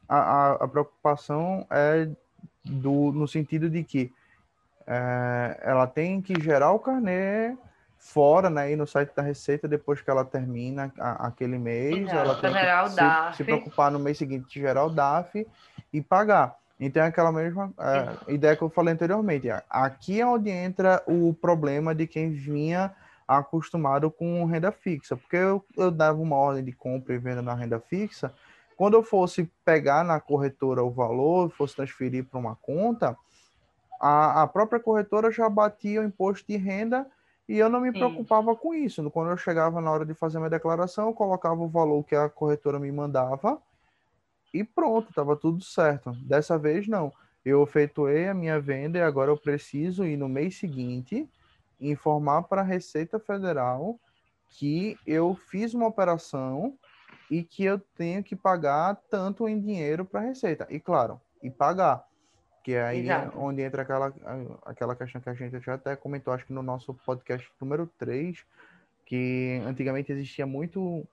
[0.06, 2.10] A, a, a, preocupação é
[2.62, 4.12] do, no sentido de que
[4.86, 7.56] é, ela tem que gerar o carnê
[8.02, 12.34] fora, né, e no site da Receita depois que ela termina a, aquele mês, ela
[12.34, 15.46] tem que se, se, preocupar no mês seguinte de gerar o DAF
[15.92, 16.56] e pagar.
[16.80, 19.48] Então é aquela mesma é, ideia que eu falei anteriormente.
[19.70, 22.92] Aqui é onde entra o problema de quem vinha
[23.26, 27.54] acostumado com renda fixa, porque eu, eu dava uma ordem de compra e venda na
[27.54, 28.34] renda fixa,
[28.76, 33.16] quando eu fosse pegar na corretora o valor, fosse transferir para uma conta,
[34.00, 37.06] a, a própria corretora já batia o imposto de renda
[37.52, 38.58] e eu não me preocupava Sim.
[38.62, 39.10] com isso.
[39.10, 42.26] Quando eu chegava na hora de fazer minha declaração, eu colocava o valor que a
[42.26, 43.60] corretora me mandava
[44.54, 46.12] e pronto, estava tudo certo.
[46.22, 47.12] Dessa vez, não.
[47.44, 51.28] Eu efetuei a minha venda e agora eu preciso ir no mês seguinte
[51.78, 54.00] informar para a Receita Federal
[54.48, 56.78] que eu fiz uma operação
[57.30, 60.66] e que eu tenho que pagar tanto em dinheiro para a Receita.
[60.70, 62.02] E claro, e pagar.
[62.62, 63.38] Que é aí Exato.
[63.38, 64.14] onde entra aquela,
[64.64, 68.44] aquela questão que a gente já até comentou, acho que no nosso podcast número 3,
[69.04, 71.06] que antigamente existia muito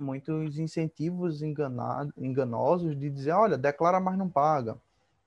[0.00, 4.76] muitos incentivos enganado, enganosos de dizer, olha, declara, mas não paga.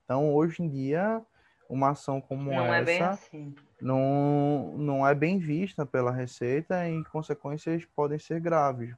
[0.04, 1.22] Então, hoje em dia,
[1.68, 3.54] uma ação como não essa é assim.
[3.80, 8.94] não, não é bem vista pela Receita e consequências podem ser graves.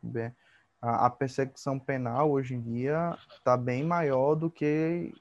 [0.80, 5.12] A, a perseguição penal hoje em dia está bem maior do que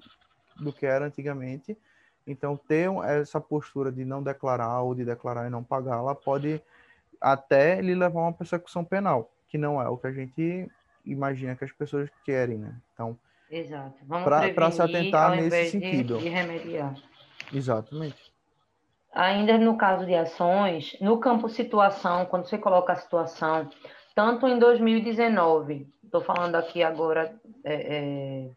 [0.55, 1.77] do que era antigamente.
[2.27, 6.61] Então, ter essa postura de não declarar ou de declarar e não pagar, ela pode
[7.21, 10.69] até lhe levar a uma persecução penal, que não é o que a gente
[11.05, 12.75] imagina que as pessoas querem, né?
[12.93, 13.17] Então,
[14.23, 16.17] para se atentar nesse sentido.
[16.17, 16.95] De remediar.
[17.53, 18.33] Exatamente.
[19.13, 23.69] Ainda no caso de ações, no campo situação, quando você coloca a situação,
[24.13, 28.51] tanto em 2019, estou falando aqui agora é, é,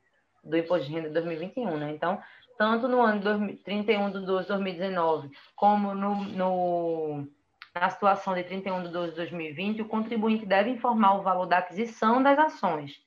[0.49, 1.93] do Imposto de Renda de 2021, né?
[1.93, 2.21] Então,
[2.57, 7.29] tanto no ano 2000, 31 de 12 de 2019, como no, no,
[7.75, 11.59] na situação de 31 de 12 de 2020, o contribuinte deve informar o valor da
[11.59, 13.01] aquisição das ações,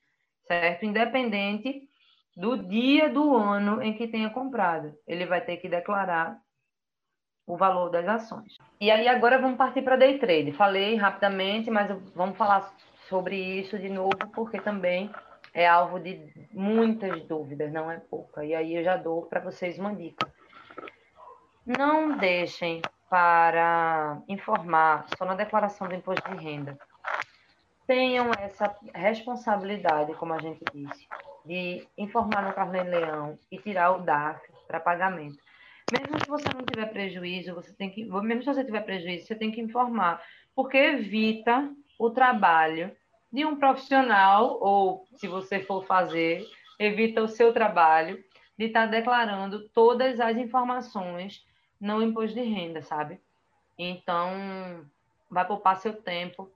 [0.46, 0.84] certo?
[0.84, 1.88] Independente
[2.34, 4.94] do dia do ano em que tenha comprado.
[5.06, 6.38] Ele vai ter que declarar
[7.46, 8.56] o valor das ações.
[8.80, 10.52] E aí agora vamos partir para day trade.
[10.52, 12.72] Falei rapidamente, mas vamos falar
[13.08, 15.10] sobre isso de novo, porque também
[15.54, 18.44] é alvo de muitas dúvidas, não é pouca.
[18.44, 20.26] E aí eu já dou para vocês uma dica.
[21.66, 26.78] Não deixem para informar só na declaração do imposto de renda.
[27.86, 31.06] Tenham essa responsabilidade, como a gente disse,
[31.44, 35.38] de informar no Carnê Leão e tirar o DAF para pagamento.
[35.92, 39.34] Mesmo se você não tiver prejuízo, você tem que, mesmo se você tiver prejuízo, você
[39.34, 40.22] tem que informar,
[40.54, 42.96] porque evita o trabalho
[43.32, 46.46] de um profissional, ou se você for fazer,
[46.78, 48.22] evita o seu trabalho
[48.58, 51.44] de estar tá declarando todas as informações
[51.80, 53.20] no imposto de renda, sabe?
[53.78, 54.84] Então,
[55.30, 56.52] vai poupar seu tempo,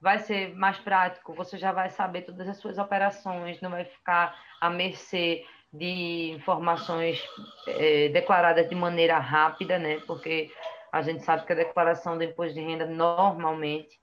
[0.00, 4.38] vai ser mais prático, você já vai saber todas as suas operações, não vai ficar
[4.60, 7.22] à mercê de informações
[7.66, 10.00] é, declaradas de maneira rápida, né?
[10.06, 10.50] Porque
[10.90, 13.99] a gente sabe que a declaração do imposto de renda normalmente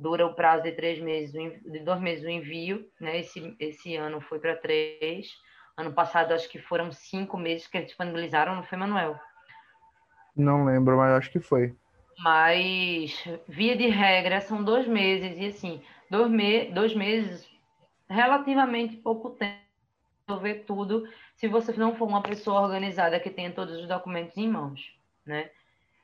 [0.00, 3.20] dura o prazo de três meses, de dois meses o envio, né?
[3.20, 5.28] Esse, esse ano foi para três.
[5.76, 9.20] Ano passado, acho que foram cinco meses que eles disponibilizaram, não foi, Manuel?
[10.34, 11.74] Não lembro, mas acho que foi.
[12.18, 17.48] Mas, via de regra, são dois meses, e assim, dois, me dois meses,
[18.08, 19.60] relativamente pouco tempo
[20.26, 24.48] resolver tudo se você não for uma pessoa organizada que tenha todos os documentos em
[24.48, 24.94] mãos,
[25.26, 25.50] né?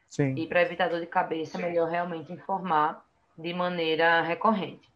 [0.08, 0.34] Sim.
[0.34, 3.05] E para evitar dor de cabeça, é melhor realmente informar
[3.36, 4.88] de maneira recorrente.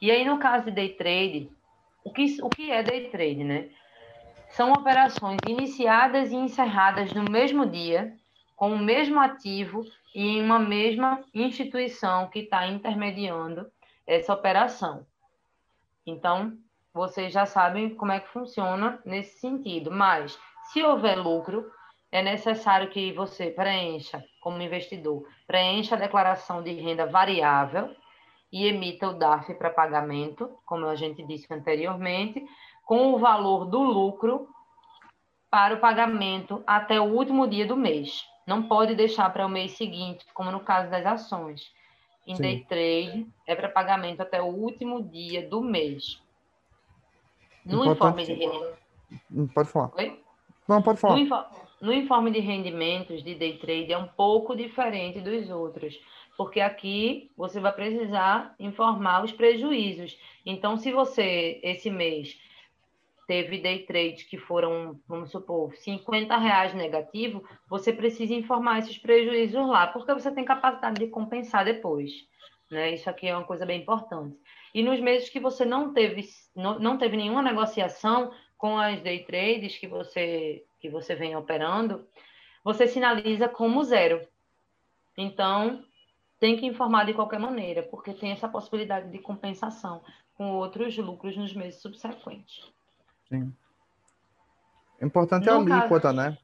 [0.00, 1.50] E aí, no caso de day trade,
[2.04, 3.68] o que, o que é day trade, né?
[4.50, 8.16] São operações iniciadas e encerradas no mesmo dia,
[8.56, 13.70] com o mesmo ativo e em uma mesma instituição que está intermediando
[14.06, 15.06] essa operação.
[16.04, 16.58] Então,
[16.92, 19.90] vocês já sabem como é que funciona nesse sentido.
[19.90, 20.38] Mas,
[20.72, 21.70] se houver lucro,
[22.12, 27.94] é necessário que você preencha, como investidor, preencha a declaração de renda variável
[28.52, 32.44] e emita o DARF para pagamento, como a gente disse anteriormente,
[32.84, 34.48] com o valor do lucro
[35.48, 38.24] para o pagamento até o último dia do mês.
[38.46, 41.72] Não pode deixar para o mês seguinte, como no caso das ações.
[42.26, 42.42] Em Sim.
[42.42, 46.20] day trade, é para pagamento até o último dia do mês.
[47.64, 48.22] No Importante...
[48.22, 49.52] informe de rendimento.
[49.54, 49.90] Pode falar.
[49.96, 50.22] Oi?
[50.68, 51.16] Não, pode falar.
[51.16, 51.44] No,
[51.80, 55.98] no informe de rendimentos de day trade é um pouco diferente dos outros
[56.40, 60.18] porque aqui você vai precisar informar os prejuízos.
[60.46, 62.40] Então, se você, esse mês,
[63.26, 69.68] teve day trade que foram, vamos supor, 50 reais negativo, você precisa informar esses prejuízos
[69.68, 72.10] lá, porque você tem capacidade de compensar depois.
[72.70, 72.94] Né?
[72.94, 74.34] Isso aqui é uma coisa bem importante.
[74.74, 79.24] E nos meses que você não teve, não, não teve nenhuma negociação com as day
[79.24, 82.06] trades que você, que você vem operando,
[82.64, 84.26] você sinaliza como zero.
[85.16, 85.84] Então,
[86.38, 90.02] tem que informar de qualquer maneira, porque tem essa possibilidade de compensação
[90.34, 92.72] com outros lucros nos meses subsequentes.
[93.28, 93.52] Sim.
[95.00, 95.72] Importante no é a caso...
[95.72, 96.38] alíquota, né?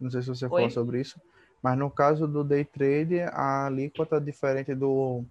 [0.00, 0.50] Não sei se você Oi?
[0.50, 1.20] falou sobre isso,
[1.62, 5.24] mas no caso do day trade, a alíquota diferente do,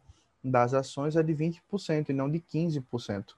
[0.44, 3.36] das ações é de 20% e não de 15%.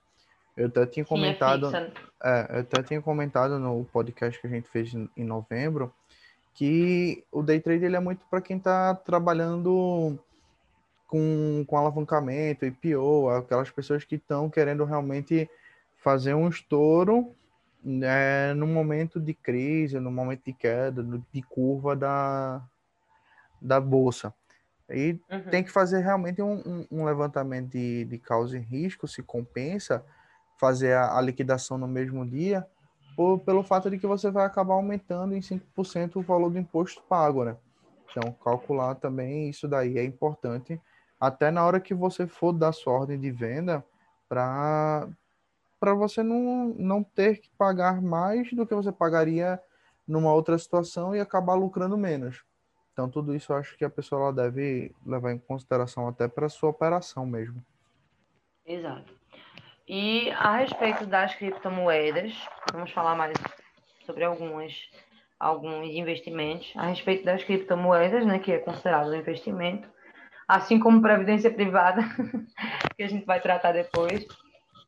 [0.56, 1.92] Eu até tinha comentado, Sim,
[2.24, 5.94] é eu até tinha comentado no podcast que a gente fez em novembro
[6.54, 10.18] que o day trade ele é muito para quem está trabalhando
[11.06, 15.50] com, com alavancamento, IPO, aquelas pessoas que estão querendo realmente
[15.98, 17.36] fazer um estouro
[17.84, 22.64] né, no momento de crise, no momento de queda, de curva da,
[23.62, 24.34] da bolsa.
[24.90, 25.50] E uhum.
[25.50, 30.06] tem que fazer realmente um, um, um, levantamento de, de causa e risco, se compensa
[30.58, 32.66] fazer a, a liquidação no mesmo dia,
[33.16, 37.02] por, pelo fato de que você vai acabar aumentando em 5% o valor do imposto
[37.04, 37.56] pago, né?
[38.12, 40.80] Então, calcular também isso daí é importante
[41.20, 43.84] até na hora que você for dar sua ordem de venda,
[44.28, 45.08] para
[45.80, 49.62] para você não, não ter que pagar mais do que você pagaria
[50.08, 52.44] numa outra situação e acabar lucrando menos.
[52.92, 56.50] Então, tudo isso eu acho que a pessoa ela deve levar em consideração até para
[56.50, 57.64] sua operação mesmo.
[58.66, 59.14] Exato.
[59.88, 62.34] E a respeito das criptomoedas,
[62.72, 63.38] vamos falar mais
[64.04, 64.74] sobre algumas,
[65.40, 66.74] alguns investimentos.
[66.76, 69.88] A respeito das criptomoedas, né, que é considerado um investimento,
[70.48, 72.02] assim como previdência privada,
[72.98, 74.26] que a gente vai tratar depois.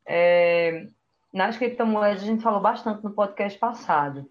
[0.03, 0.88] É,
[1.31, 4.27] nas criptomoedas, a gente falou bastante no podcast passado,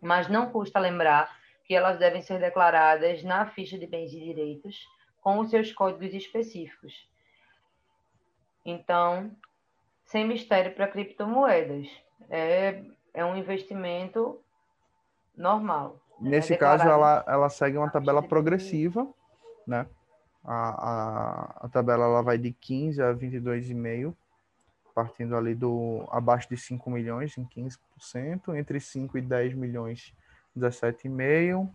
[0.00, 1.30] mas não custa lembrar
[1.64, 4.84] que elas devem ser declaradas na ficha de bens e direitos
[5.20, 7.08] com os seus códigos específicos.
[8.64, 9.30] Então,
[10.12, 11.88] sem mistério para criptomoedas.
[12.28, 12.82] É,
[13.14, 14.38] é um investimento
[15.34, 15.98] normal.
[16.20, 19.08] Nesse é caso, ela, ela segue uma tabela progressiva,
[19.66, 19.86] né?
[20.44, 24.14] A, a, a tabela ela vai de 15 a 22,5,
[24.94, 30.14] partindo ali do abaixo de 5 milhões em 15%, entre 5 e 10 milhões
[30.56, 31.70] 17,5%,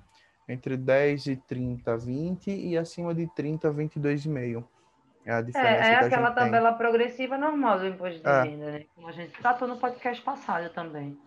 [0.47, 4.63] entre 10 e 30, 20 e acima de 30, 22,5%.
[5.27, 6.77] É a diferença é, é aquela tabela tem.
[6.77, 8.43] progressiva normal do imposto de é.
[8.43, 8.85] renda, né?
[8.95, 11.19] Como a gente tratou no podcast passado também.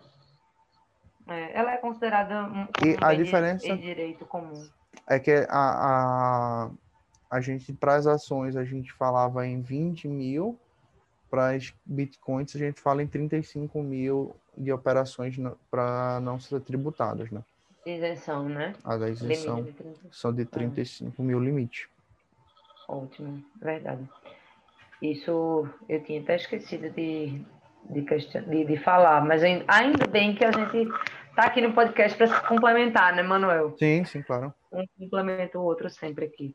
[1.28, 4.66] É, ela é considerada um, e a diferença de direito comum.
[5.06, 6.70] É que a, a,
[7.30, 10.58] a gente, para as ações, a gente falava em 20 mil,
[11.30, 15.36] para as bitcoins, a gente fala em 35 mil de operações
[15.70, 17.44] para não ser tributadas, né?
[17.84, 18.72] Isenção, né?
[18.82, 19.74] A da isenção de
[20.10, 21.22] são de 35 ah.
[21.22, 21.90] mil limite.
[22.90, 24.02] Ótimo, verdade.
[25.00, 27.40] Isso eu tinha até esquecido de,
[27.88, 30.88] de, questão, de, de falar, mas ainda bem que a gente
[31.28, 33.76] está aqui no podcast para se complementar, né, Manuel?
[33.78, 34.52] Sim, sim, claro.
[34.72, 36.54] Um complementa o outro sempre aqui.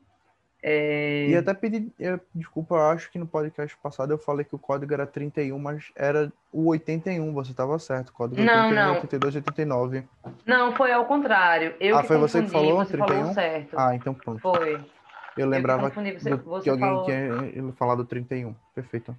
[0.61, 1.27] É...
[1.29, 4.59] E até pedi, eu, desculpa, eu acho que no podcast passado eu falei que o
[4.59, 8.93] código era 31, mas era o 81, você estava certo, o código não, 81, não.
[8.95, 10.03] 82, 89.
[10.45, 11.75] Não, foi ao contrário.
[11.79, 13.07] Eu ah, foi você que falou você 31?
[13.07, 13.79] Falou certo.
[13.79, 14.39] Ah, então pronto.
[14.41, 14.83] Foi.
[15.37, 17.05] Eu lembrava eu você, do, você que alguém falou...
[17.05, 18.55] tinha falado 31.
[18.73, 19.15] Perfeito.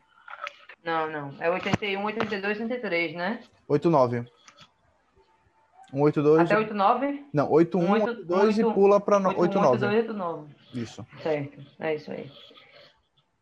[0.82, 1.34] Não, não.
[1.40, 3.40] É 81, 82, 83, né?
[3.68, 4.24] 89.
[5.90, 6.40] 182.
[6.40, 7.24] Até 89?
[7.32, 9.84] Não, 81, 82 e pula para 89.
[9.84, 10.54] 89.
[10.74, 11.06] Isso.
[11.22, 12.30] Certo, é isso aí.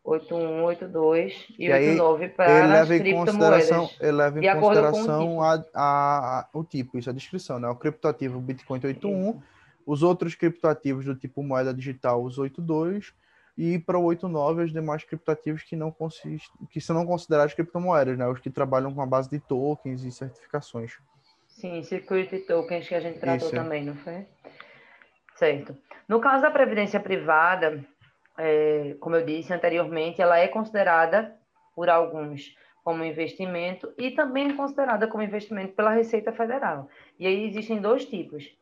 [0.03, 6.39] 8182 e, e 89 para ele leva em consideração, ele leva em consideração a, a,
[6.39, 7.67] a, o tipo, isso é a descrição, né?
[7.67, 9.43] O criptoativo Bitcoin 81, isso.
[9.85, 13.13] Os outros criptoativos do tipo moeda digital, os 82,
[13.57, 18.17] e para o 89 os demais criptoativos que não consist, que são não considerados criptomoedas,
[18.17, 18.27] né?
[18.27, 20.97] Os que trabalham com a base de tokens e certificações.
[21.47, 23.55] Sim, security tokens que a gente tratou Isso.
[23.55, 24.25] também, não foi?
[25.35, 25.77] Certo.
[26.07, 27.83] No caso da previdência privada,
[28.37, 31.35] é, como eu disse anteriormente, ela é considerada
[31.73, 36.87] por alguns como investimento e também é considerada como investimento pela Receita Federal.
[37.17, 38.55] E aí existem dois tipos,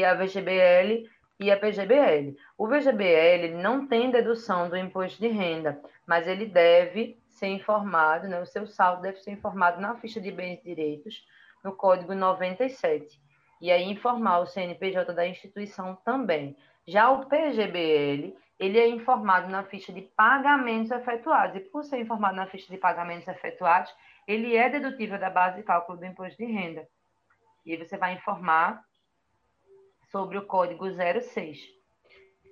[0.00, 1.06] que é a VGBL
[1.38, 2.34] e a PGBL.
[2.56, 8.40] O VGBL não tem dedução do imposto de renda, mas ele deve ser informado, né,
[8.40, 11.22] o seu saldo deve ser informado na ficha de bens e direitos,
[11.62, 13.20] no código 97.
[13.60, 16.56] E aí informar o CNPJ da instituição também.
[16.86, 21.56] Já o PGBL, ele é informado na ficha de pagamentos efetuados.
[21.56, 23.94] E por ser informado na ficha de pagamentos efetuados,
[24.26, 26.88] ele é dedutível da base de cálculo do imposto de renda.
[27.66, 28.82] E você vai informar
[30.10, 31.58] sobre o código 06.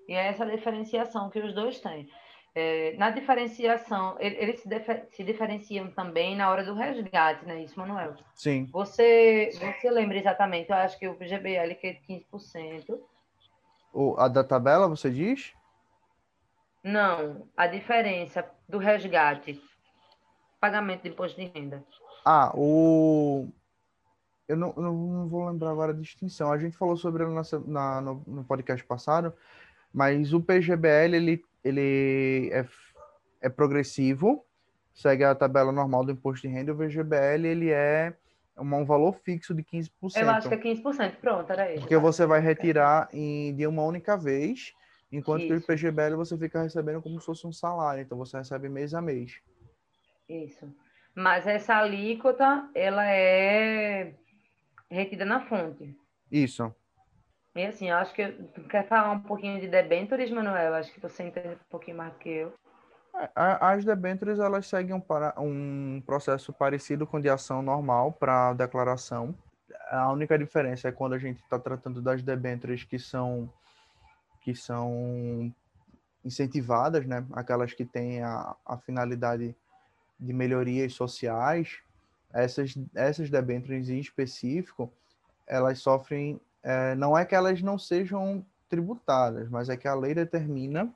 [0.08, 2.08] E é essa diferenciação que os dois têm.
[2.54, 4.68] É, na diferenciação, eles se,
[5.10, 8.16] se, diferenciam também na hora do resgate, não é isso, Manuel?
[8.34, 8.66] Sim.
[8.72, 12.98] Você, você lembra exatamente, eu acho que o GBL que é 15%.
[13.92, 15.52] O, a da tabela, você diz?
[16.82, 19.60] Não, a diferença do resgate,
[20.60, 21.84] pagamento de imposto de renda.
[22.24, 23.48] Ah, o
[24.48, 26.50] eu não, não, vou lembrar agora a distinção.
[26.50, 27.32] A gente falou sobre ele
[27.66, 29.34] na, no, no, podcast passado,
[29.92, 32.66] mas o PGBL ele, ele é,
[33.42, 34.42] é progressivo,
[34.94, 38.14] segue a tabela normal do imposto de renda, e o VGBL ele é
[38.58, 39.90] um, valor fixo de 15%.
[40.16, 41.82] Eu acho que é 15%, pronto, era isso.
[41.82, 44.72] Porque você vai retirar em, de uma única vez,
[45.12, 45.48] enquanto isso.
[45.66, 48.94] que o PGBL você fica recebendo como se fosse um salário, então você recebe mês
[48.94, 49.40] a mês.
[50.26, 50.74] Isso.
[51.14, 54.14] Mas essa alíquota, ela é
[54.90, 55.96] retida na fonte.
[56.30, 56.74] Isso.
[57.54, 60.74] E assim, acho que tu quer falar um pouquinho de debêntures, Manuel?
[60.74, 62.54] Acho que você entende um pouquinho mais do que eu.
[63.14, 68.52] É, as debêntures elas seguem um, para, um processo parecido com de ação normal para
[68.54, 69.34] declaração.
[69.90, 73.52] A única diferença é quando a gente está tratando das debêntures que são
[74.40, 75.52] que são
[76.24, 77.26] incentivadas, né?
[77.32, 79.54] Aquelas que têm a, a finalidade
[80.18, 81.80] de melhorias sociais,
[82.32, 84.92] essas, essas debêntures em específico,
[85.46, 90.14] elas sofrem, é, não é que elas não sejam tributadas, mas é que a lei
[90.14, 90.92] determina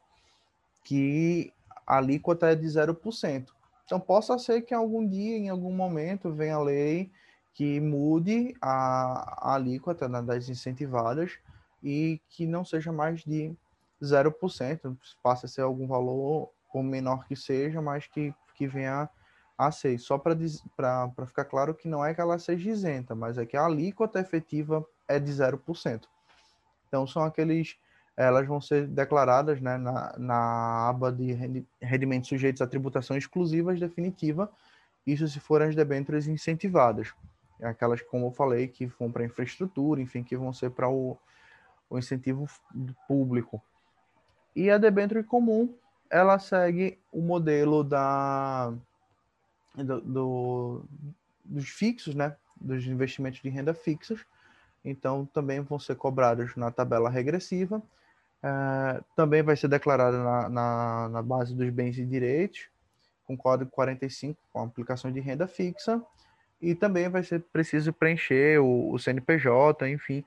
[0.85, 1.53] que
[1.87, 3.49] a alíquota é de 0%.
[3.85, 7.11] Então, possa ser que algum dia, em algum momento, venha a lei
[7.55, 11.39] que mude a, a alíquota né, das incentivadas
[11.83, 13.55] e que não seja mais de
[14.03, 19.09] 0%, passe a ser algum valor, por menor que seja, mas que, que venha
[19.69, 23.57] a6, só para ficar claro que não é que ela seja isenta, mas é que
[23.57, 26.03] a alíquota efetiva é de 0%.
[26.89, 27.77] Então, são aqueles,
[28.17, 31.33] elas vão ser declaradas né, na, na aba de
[31.81, 34.51] rendimentos sujeitos a tributação exclusivas definitiva,
[35.07, 37.13] isso se forem as debêntures incentivadas.
[37.61, 41.17] É aquelas, como eu falei, que vão para infraestrutura, enfim, que vão ser para o,
[41.89, 42.47] o incentivo
[43.07, 43.63] público.
[44.55, 45.75] E a debênture comum,
[46.11, 48.73] ela segue o modelo da
[49.75, 50.85] do, do,
[51.45, 52.37] dos fixos, né?
[52.61, 54.25] Dos investimentos de renda fixos.
[54.85, 57.79] Então, também vão ser cobrados na tabela regressiva.
[57.79, 62.69] Uh, também vai ser declarada na, na, na, base dos bens e direitos,
[63.25, 66.03] com código 45, com aplicação de renda fixa.
[66.61, 70.25] E também vai ser preciso preencher o, o CNPJ, enfim,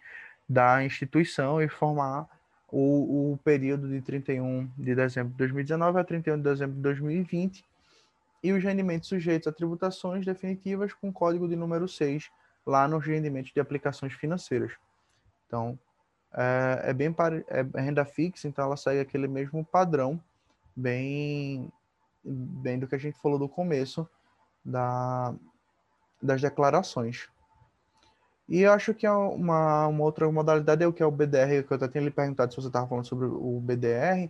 [0.48, 2.28] da instituição e formar
[2.72, 7.66] o, o período de 31 de dezembro de 2019 a 31 de dezembro de 2020
[8.46, 12.30] e os rendimentos sujeitos a tributações definitivas com código de número 6
[12.64, 14.74] lá nos rendimentos de aplicações financeiras.
[15.48, 15.80] Então,
[16.32, 17.16] é, é bem
[17.48, 20.22] é renda fixa, então ela segue aquele mesmo padrão,
[20.76, 21.72] bem,
[22.24, 24.08] bem do que a gente falou do começo
[24.64, 25.34] da,
[26.22, 27.28] das declarações.
[28.48, 31.64] E eu acho que é uma, uma outra modalidade é o que é o BDR,
[31.66, 34.30] que eu até tinha lhe perguntado se você estava falando sobre o BDR,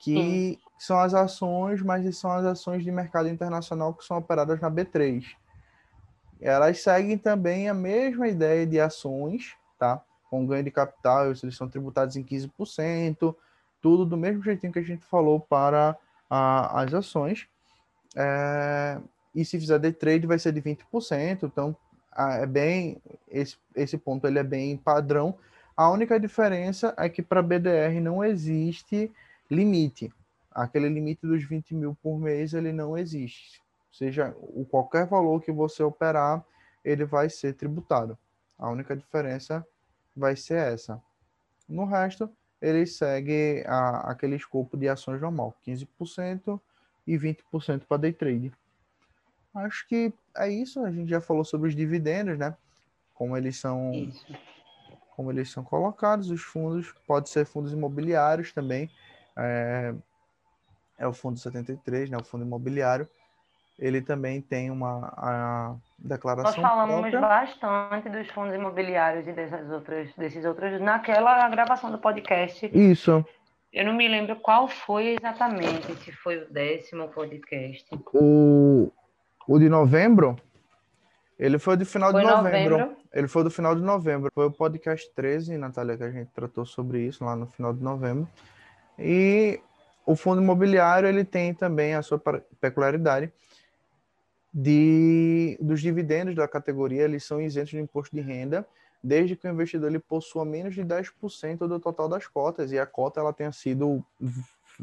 [0.00, 0.58] que Sim.
[0.78, 5.24] são as ações, mas são as ações de mercado internacional que são operadas na B3.
[6.40, 10.02] Elas seguem também a mesma ideia de ações, tá?
[10.30, 13.36] Com ganho de capital, eles são tributados em 15%,
[13.82, 15.94] tudo do mesmo jeitinho que a gente falou para
[16.30, 17.46] a, as ações.
[18.16, 18.98] É,
[19.34, 21.76] e se fizer day trade vai ser de 20%, então
[22.16, 22.96] é bem
[23.30, 25.36] esse, esse ponto ele é bem padrão.
[25.76, 29.12] A única diferença é que para BDR não existe
[29.50, 30.12] limite.
[30.50, 33.60] Aquele limite dos 20 mil por mês, ele não existe.
[33.92, 36.44] Seja o qualquer valor que você operar,
[36.84, 38.16] ele vai ser tributado.
[38.58, 39.66] A única diferença
[40.16, 41.00] vai ser essa.
[41.68, 42.30] No resto,
[42.60, 46.60] ele segue a, aquele escopo de ações normal, 15%
[47.06, 48.52] e 20% para day trade.
[49.54, 50.84] Acho que é isso.
[50.84, 52.56] A gente já falou sobre os dividendos, né?
[53.14, 54.26] Como eles são, isso.
[55.16, 58.90] como eles são colocados, os fundos, pode ser fundos imobiliários também.
[59.40, 59.94] É,
[60.98, 63.08] é o fundo 73, né, o fundo imobiliário,
[63.78, 67.20] ele também tem uma a declaração Nós falamos própria.
[67.20, 72.70] bastante dos fundos imobiliários e dessas outras, desses outros naquela gravação do podcast.
[72.74, 73.24] Isso.
[73.72, 77.86] Eu não me lembro qual foi exatamente, se foi o décimo podcast.
[78.12, 78.92] O,
[79.48, 80.36] o de novembro?
[81.38, 82.78] Ele foi do final foi de novembro.
[82.78, 82.96] novembro.
[83.14, 84.30] Ele foi do final de novembro.
[84.34, 87.82] Foi o podcast 13, Natália, que a gente tratou sobre isso lá no final de
[87.82, 88.28] novembro.
[88.98, 89.60] E
[90.06, 92.18] o fundo imobiliário ele tem também a sua
[92.60, 93.32] peculiaridade
[94.52, 98.66] de dos dividendos da categoria, eles são isentos de imposto de renda,
[99.02, 102.86] desde que o investidor ele possua menos de 10% do total das cotas e a
[102.86, 104.04] cota ela tenha sido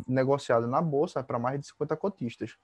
[0.07, 2.57] negociada na bolsa para mais de 50 cotistas.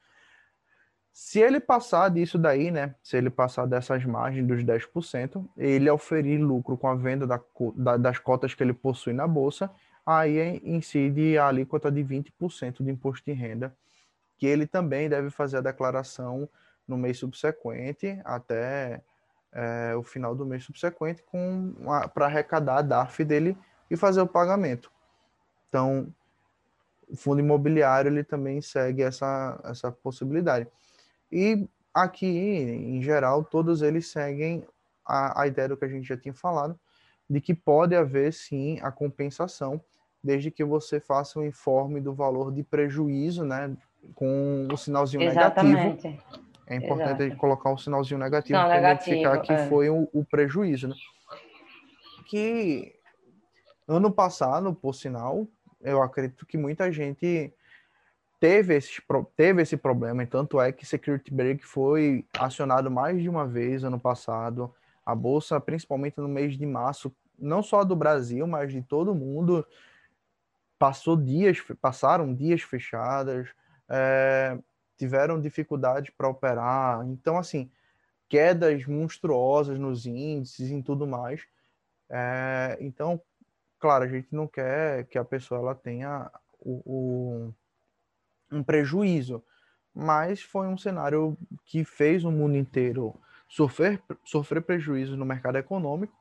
[1.11, 2.95] Se ele passar disso daí, né?
[3.03, 7.39] Se ele passar dessas margens dos 10%, ele oferir lucro com a venda da,
[7.75, 9.69] da, das cotas que ele possui na bolsa,
[10.05, 13.75] aí incide a alíquota de 20% de imposto de renda,
[14.37, 16.49] que ele também deve fazer a declaração
[16.87, 19.01] no mês subsequente até
[19.53, 21.23] é, o final do mês subsequente
[22.13, 23.57] para arrecadar a DARF dele
[23.89, 24.91] e fazer o pagamento.
[25.69, 26.13] Então,
[27.07, 30.67] o fundo imobiliário ele também segue essa, essa possibilidade.
[31.31, 34.65] E aqui, em geral, todos eles seguem
[35.05, 36.79] a, a ideia do que a gente já tinha falado,
[37.29, 39.81] de que pode haver sim a compensação,
[40.23, 43.75] desde que você faça um informe do valor de prejuízo, né,
[44.15, 46.07] com o sinalzinho Exatamente.
[46.07, 46.43] negativo.
[46.65, 47.37] É importante Exato.
[47.37, 49.67] colocar um sinalzinho negativo para identificar que é.
[49.67, 50.95] foi o, o, prejuízo, né?
[52.25, 52.95] Que
[53.87, 55.45] ano passado, por sinal,
[55.81, 57.53] eu acredito que muita gente
[58.39, 59.01] teve esse,
[59.35, 63.83] teve esse problema, e tanto é que Security Break foi acionado mais de uma vez
[63.83, 64.73] ano passado.
[65.05, 69.65] A bolsa, principalmente no mês de março, não só do Brasil, mas de todo mundo,
[70.83, 73.47] passou dias, passaram dias fechadas,
[73.87, 74.59] é,
[74.97, 77.07] tiveram dificuldade para operar.
[77.07, 77.71] Então, assim,
[78.27, 81.41] quedas monstruosas nos índices e tudo mais.
[82.09, 83.21] É, então,
[83.79, 86.29] claro, a gente não quer que a pessoa ela tenha
[86.59, 87.53] o, o
[88.51, 89.41] um prejuízo,
[89.95, 93.15] mas foi um cenário que fez o mundo inteiro
[93.47, 96.13] sofrer, sofrer prejuízos no mercado econômico,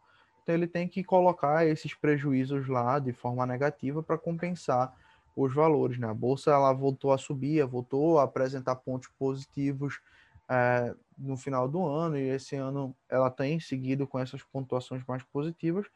[0.42, 4.94] então ele tem que colocar esses prejuízos lá de forma negativa para compensar
[5.36, 5.98] os valores.
[5.98, 6.08] Né?
[6.08, 10.00] A bolsa ela voltou a subir, voltou a apresentar pontos positivos
[10.48, 15.22] é, no final do ano, e esse ano ela tem seguido com essas pontuações mais
[15.22, 15.86] positivas,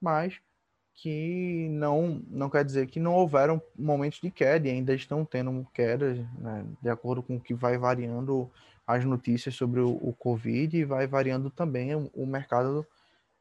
[0.00, 0.40] mas
[0.94, 5.66] que não, não quer dizer que não houveram momentos de queda e ainda estão tendo
[5.72, 8.50] quedas, né, de acordo com o que vai variando
[8.86, 12.86] as notícias sobre o, o Covid e vai variando também o, o mercado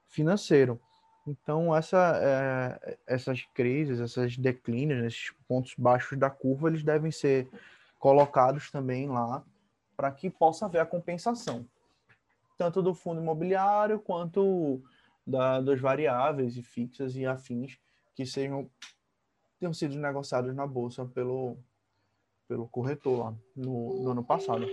[0.07, 0.79] financeiro.
[1.27, 7.49] Então, essa, é, essas crises, essas declínios, esses pontos baixos da curva, eles devem ser
[7.99, 9.43] colocados também lá
[9.95, 11.65] para que possa haver a compensação,
[12.57, 14.81] tanto do fundo imobiliário quanto
[15.25, 17.77] da, das variáveis e fixas e afins
[18.15, 18.69] que sejam
[19.59, 21.57] tenham sido negociados na bolsa pelo,
[22.47, 24.65] pelo corretor lá no, no ano passado.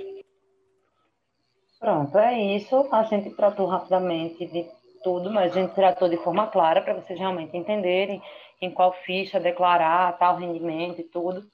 [1.81, 2.77] Pronto, é isso.
[2.93, 4.71] A gente tratou rapidamente de
[5.05, 8.21] tudo, mas a gente tratou de forma clara para vocês realmente entenderem
[8.61, 11.47] em qual ficha declarar tal rendimento e tudo.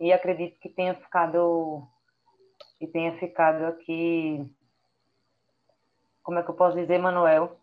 [0.00, 1.86] E acredito que tenha ficado
[2.78, 4.44] que tenha ficado aqui
[6.22, 7.56] como é que eu posso dizer, Manuel?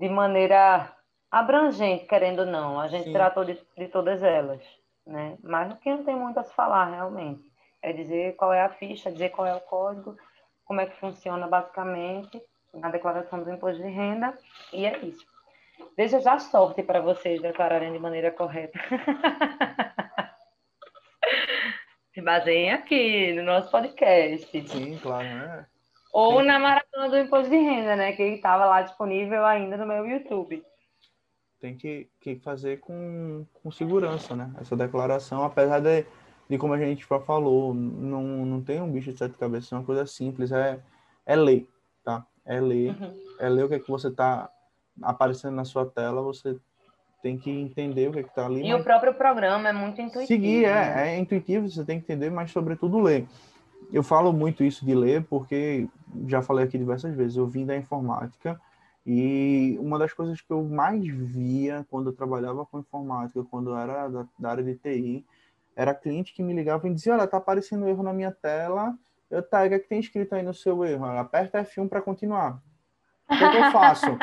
[0.00, 0.90] de maneira
[1.30, 2.80] abrangente, querendo ou não.
[2.80, 3.12] A gente Sim.
[3.12, 4.64] tratou de, de todas elas,
[5.06, 5.36] né?
[5.42, 7.52] Mas o que não tem muito a se falar, realmente.
[7.82, 10.16] É dizer qual é a ficha, dizer qual é o código,
[10.64, 12.42] como é que funciona basicamente
[12.74, 14.36] na declaração do imposto de renda,
[14.72, 15.26] e é isso.
[15.96, 18.78] Desejar sorte para vocês declararem de maneira correta.
[22.12, 24.68] Se baseiem aqui no nosso podcast.
[24.68, 25.66] Sim, claro, né?
[26.12, 28.12] Ou na maratona do imposto de renda, né?
[28.12, 30.64] Que estava lá disponível ainda no meu YouTube.
[31.60, 34.52] Tem que, que fazer com, com segurança, né?
[34.60, 36.06] Essa declaração, apesar de,
[36.48, 39.76] de como a gente já falou, não, não tem um bicho de sete cabeças, é
[39.76, 40.80] uma coisa simples, é,
[41.26, 41.68] é lei,
[42.02, 42.26] tá?
[42.44, 43.14] É ler, uhum.
[43.38, 44.50] é ler o que é que você está
[45.02, 46.56] aparecendo na sua tela, você
[47.22, 48.66] tem que entender o que é está ali.
[48.66, 48.80] E mas...
[48.80, 50.26] o próprio programa é muito intuitivo.
[50.26, 51.14] Seguir, é, né?
[51.14, 53.26] é intuitivo, você tem que entender, mas sobretudo ler
[53.92, 55.88] eu falo muito isso de ler porque
[56.26, 58.60] já falei aqui diversas vezes, eu vim da informática
[59.06, 63.76] e uma das coisas que eu mais via quando eu trabalhava com informática, quando eu
[63.76, 65.24] era da, da área de TI,
[65.74, 68.94] era cliente que me ligava e dizia, olha, tá aparecendo erro na minha tela,
[69.30, 71.04] eu tá, o que, é que tem escrito aí no seu erro?
[71.04, 72.60] Aperta F1 para continuar.
[73.28, 74.18] O que, é que eu faço?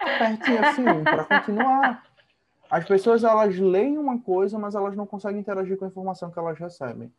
[0.00, 2.02] Aperte F1 para continuar.
[2.70, 6.38] As pessoas, elas leem uma coisa, mas elas não conseguem interagir com a informação que
[6.38, 7.12] elas recebem.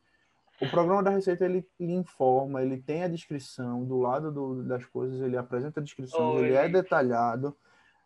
[0.62, 4.86] O programa da Receita ele, ele informa, ele tem a descrição do lado do, das
[4.86, 7.58] coisas, ele apresenta a descrição, ele é detalhado.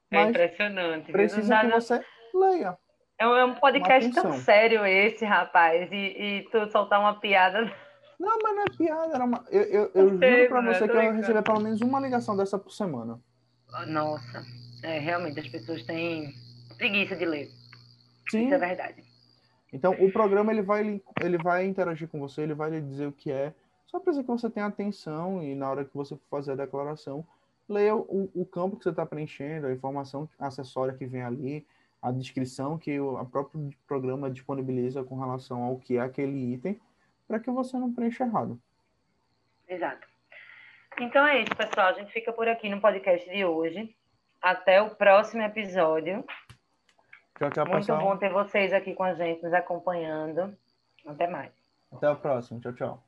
[0.09, 1.11] É impressionante.
[1.11, 2.77] Precisa que você leia.
[3.17, 7.71] É um é podcast tão sério esse, rapaz, e, e tu soltar uma piada.
[8.19, 9.43] Não, mas não é piada, era uma...
[9.49, 12.71] eu, eu, eu juro pra você que eu recebi pelo menos uma ligação dessa por
[12.71, 13.19] semana.
[13.87, 14.43] Nossa,
[14.83, 16.33] é, realmente as pessoas têm
[16.77, 17.49] preguiça de ler.
[18.29, 18.45] Sim.
[18.45, 19.03] Isso é verdade.
[19.73, 23.11] Então, o programa ele vai, ele vai interagir com você, ele vai lhe dizer o
[23.11, 23.53] que é.
[23.87, 27.25] Só precisa que você tenha atenção e na hora que você for fazer a declaração,
[27.67, 31.65] leia o, o campo que você está preenchendo, a informação acessória que vem ali,
[32.01, 36.79] a descrição que o a próprio programa disponibiliza com relação ao que é aquele item,
[37.27, 38.59] para que você não preencha errado.
[39.67, 40.07] Exato.
[40.99, 41.87] Então é isso, pessoal.
[41.87, 43.95] A gente fica por aqui no podcast de hoje.
[44.41, 46.23] Até o próximo episódio.
[47.37, 47.99] Tchau, tchau, Muito pessoal.
[48.01, 50.55] bom ter vocês aqui com a gente, nos acompanhando.
[51.05, 51.51] Até mais.
[51.91, 52.61] Até o próximo.
[52.61, 53.03] Tchau, tchau.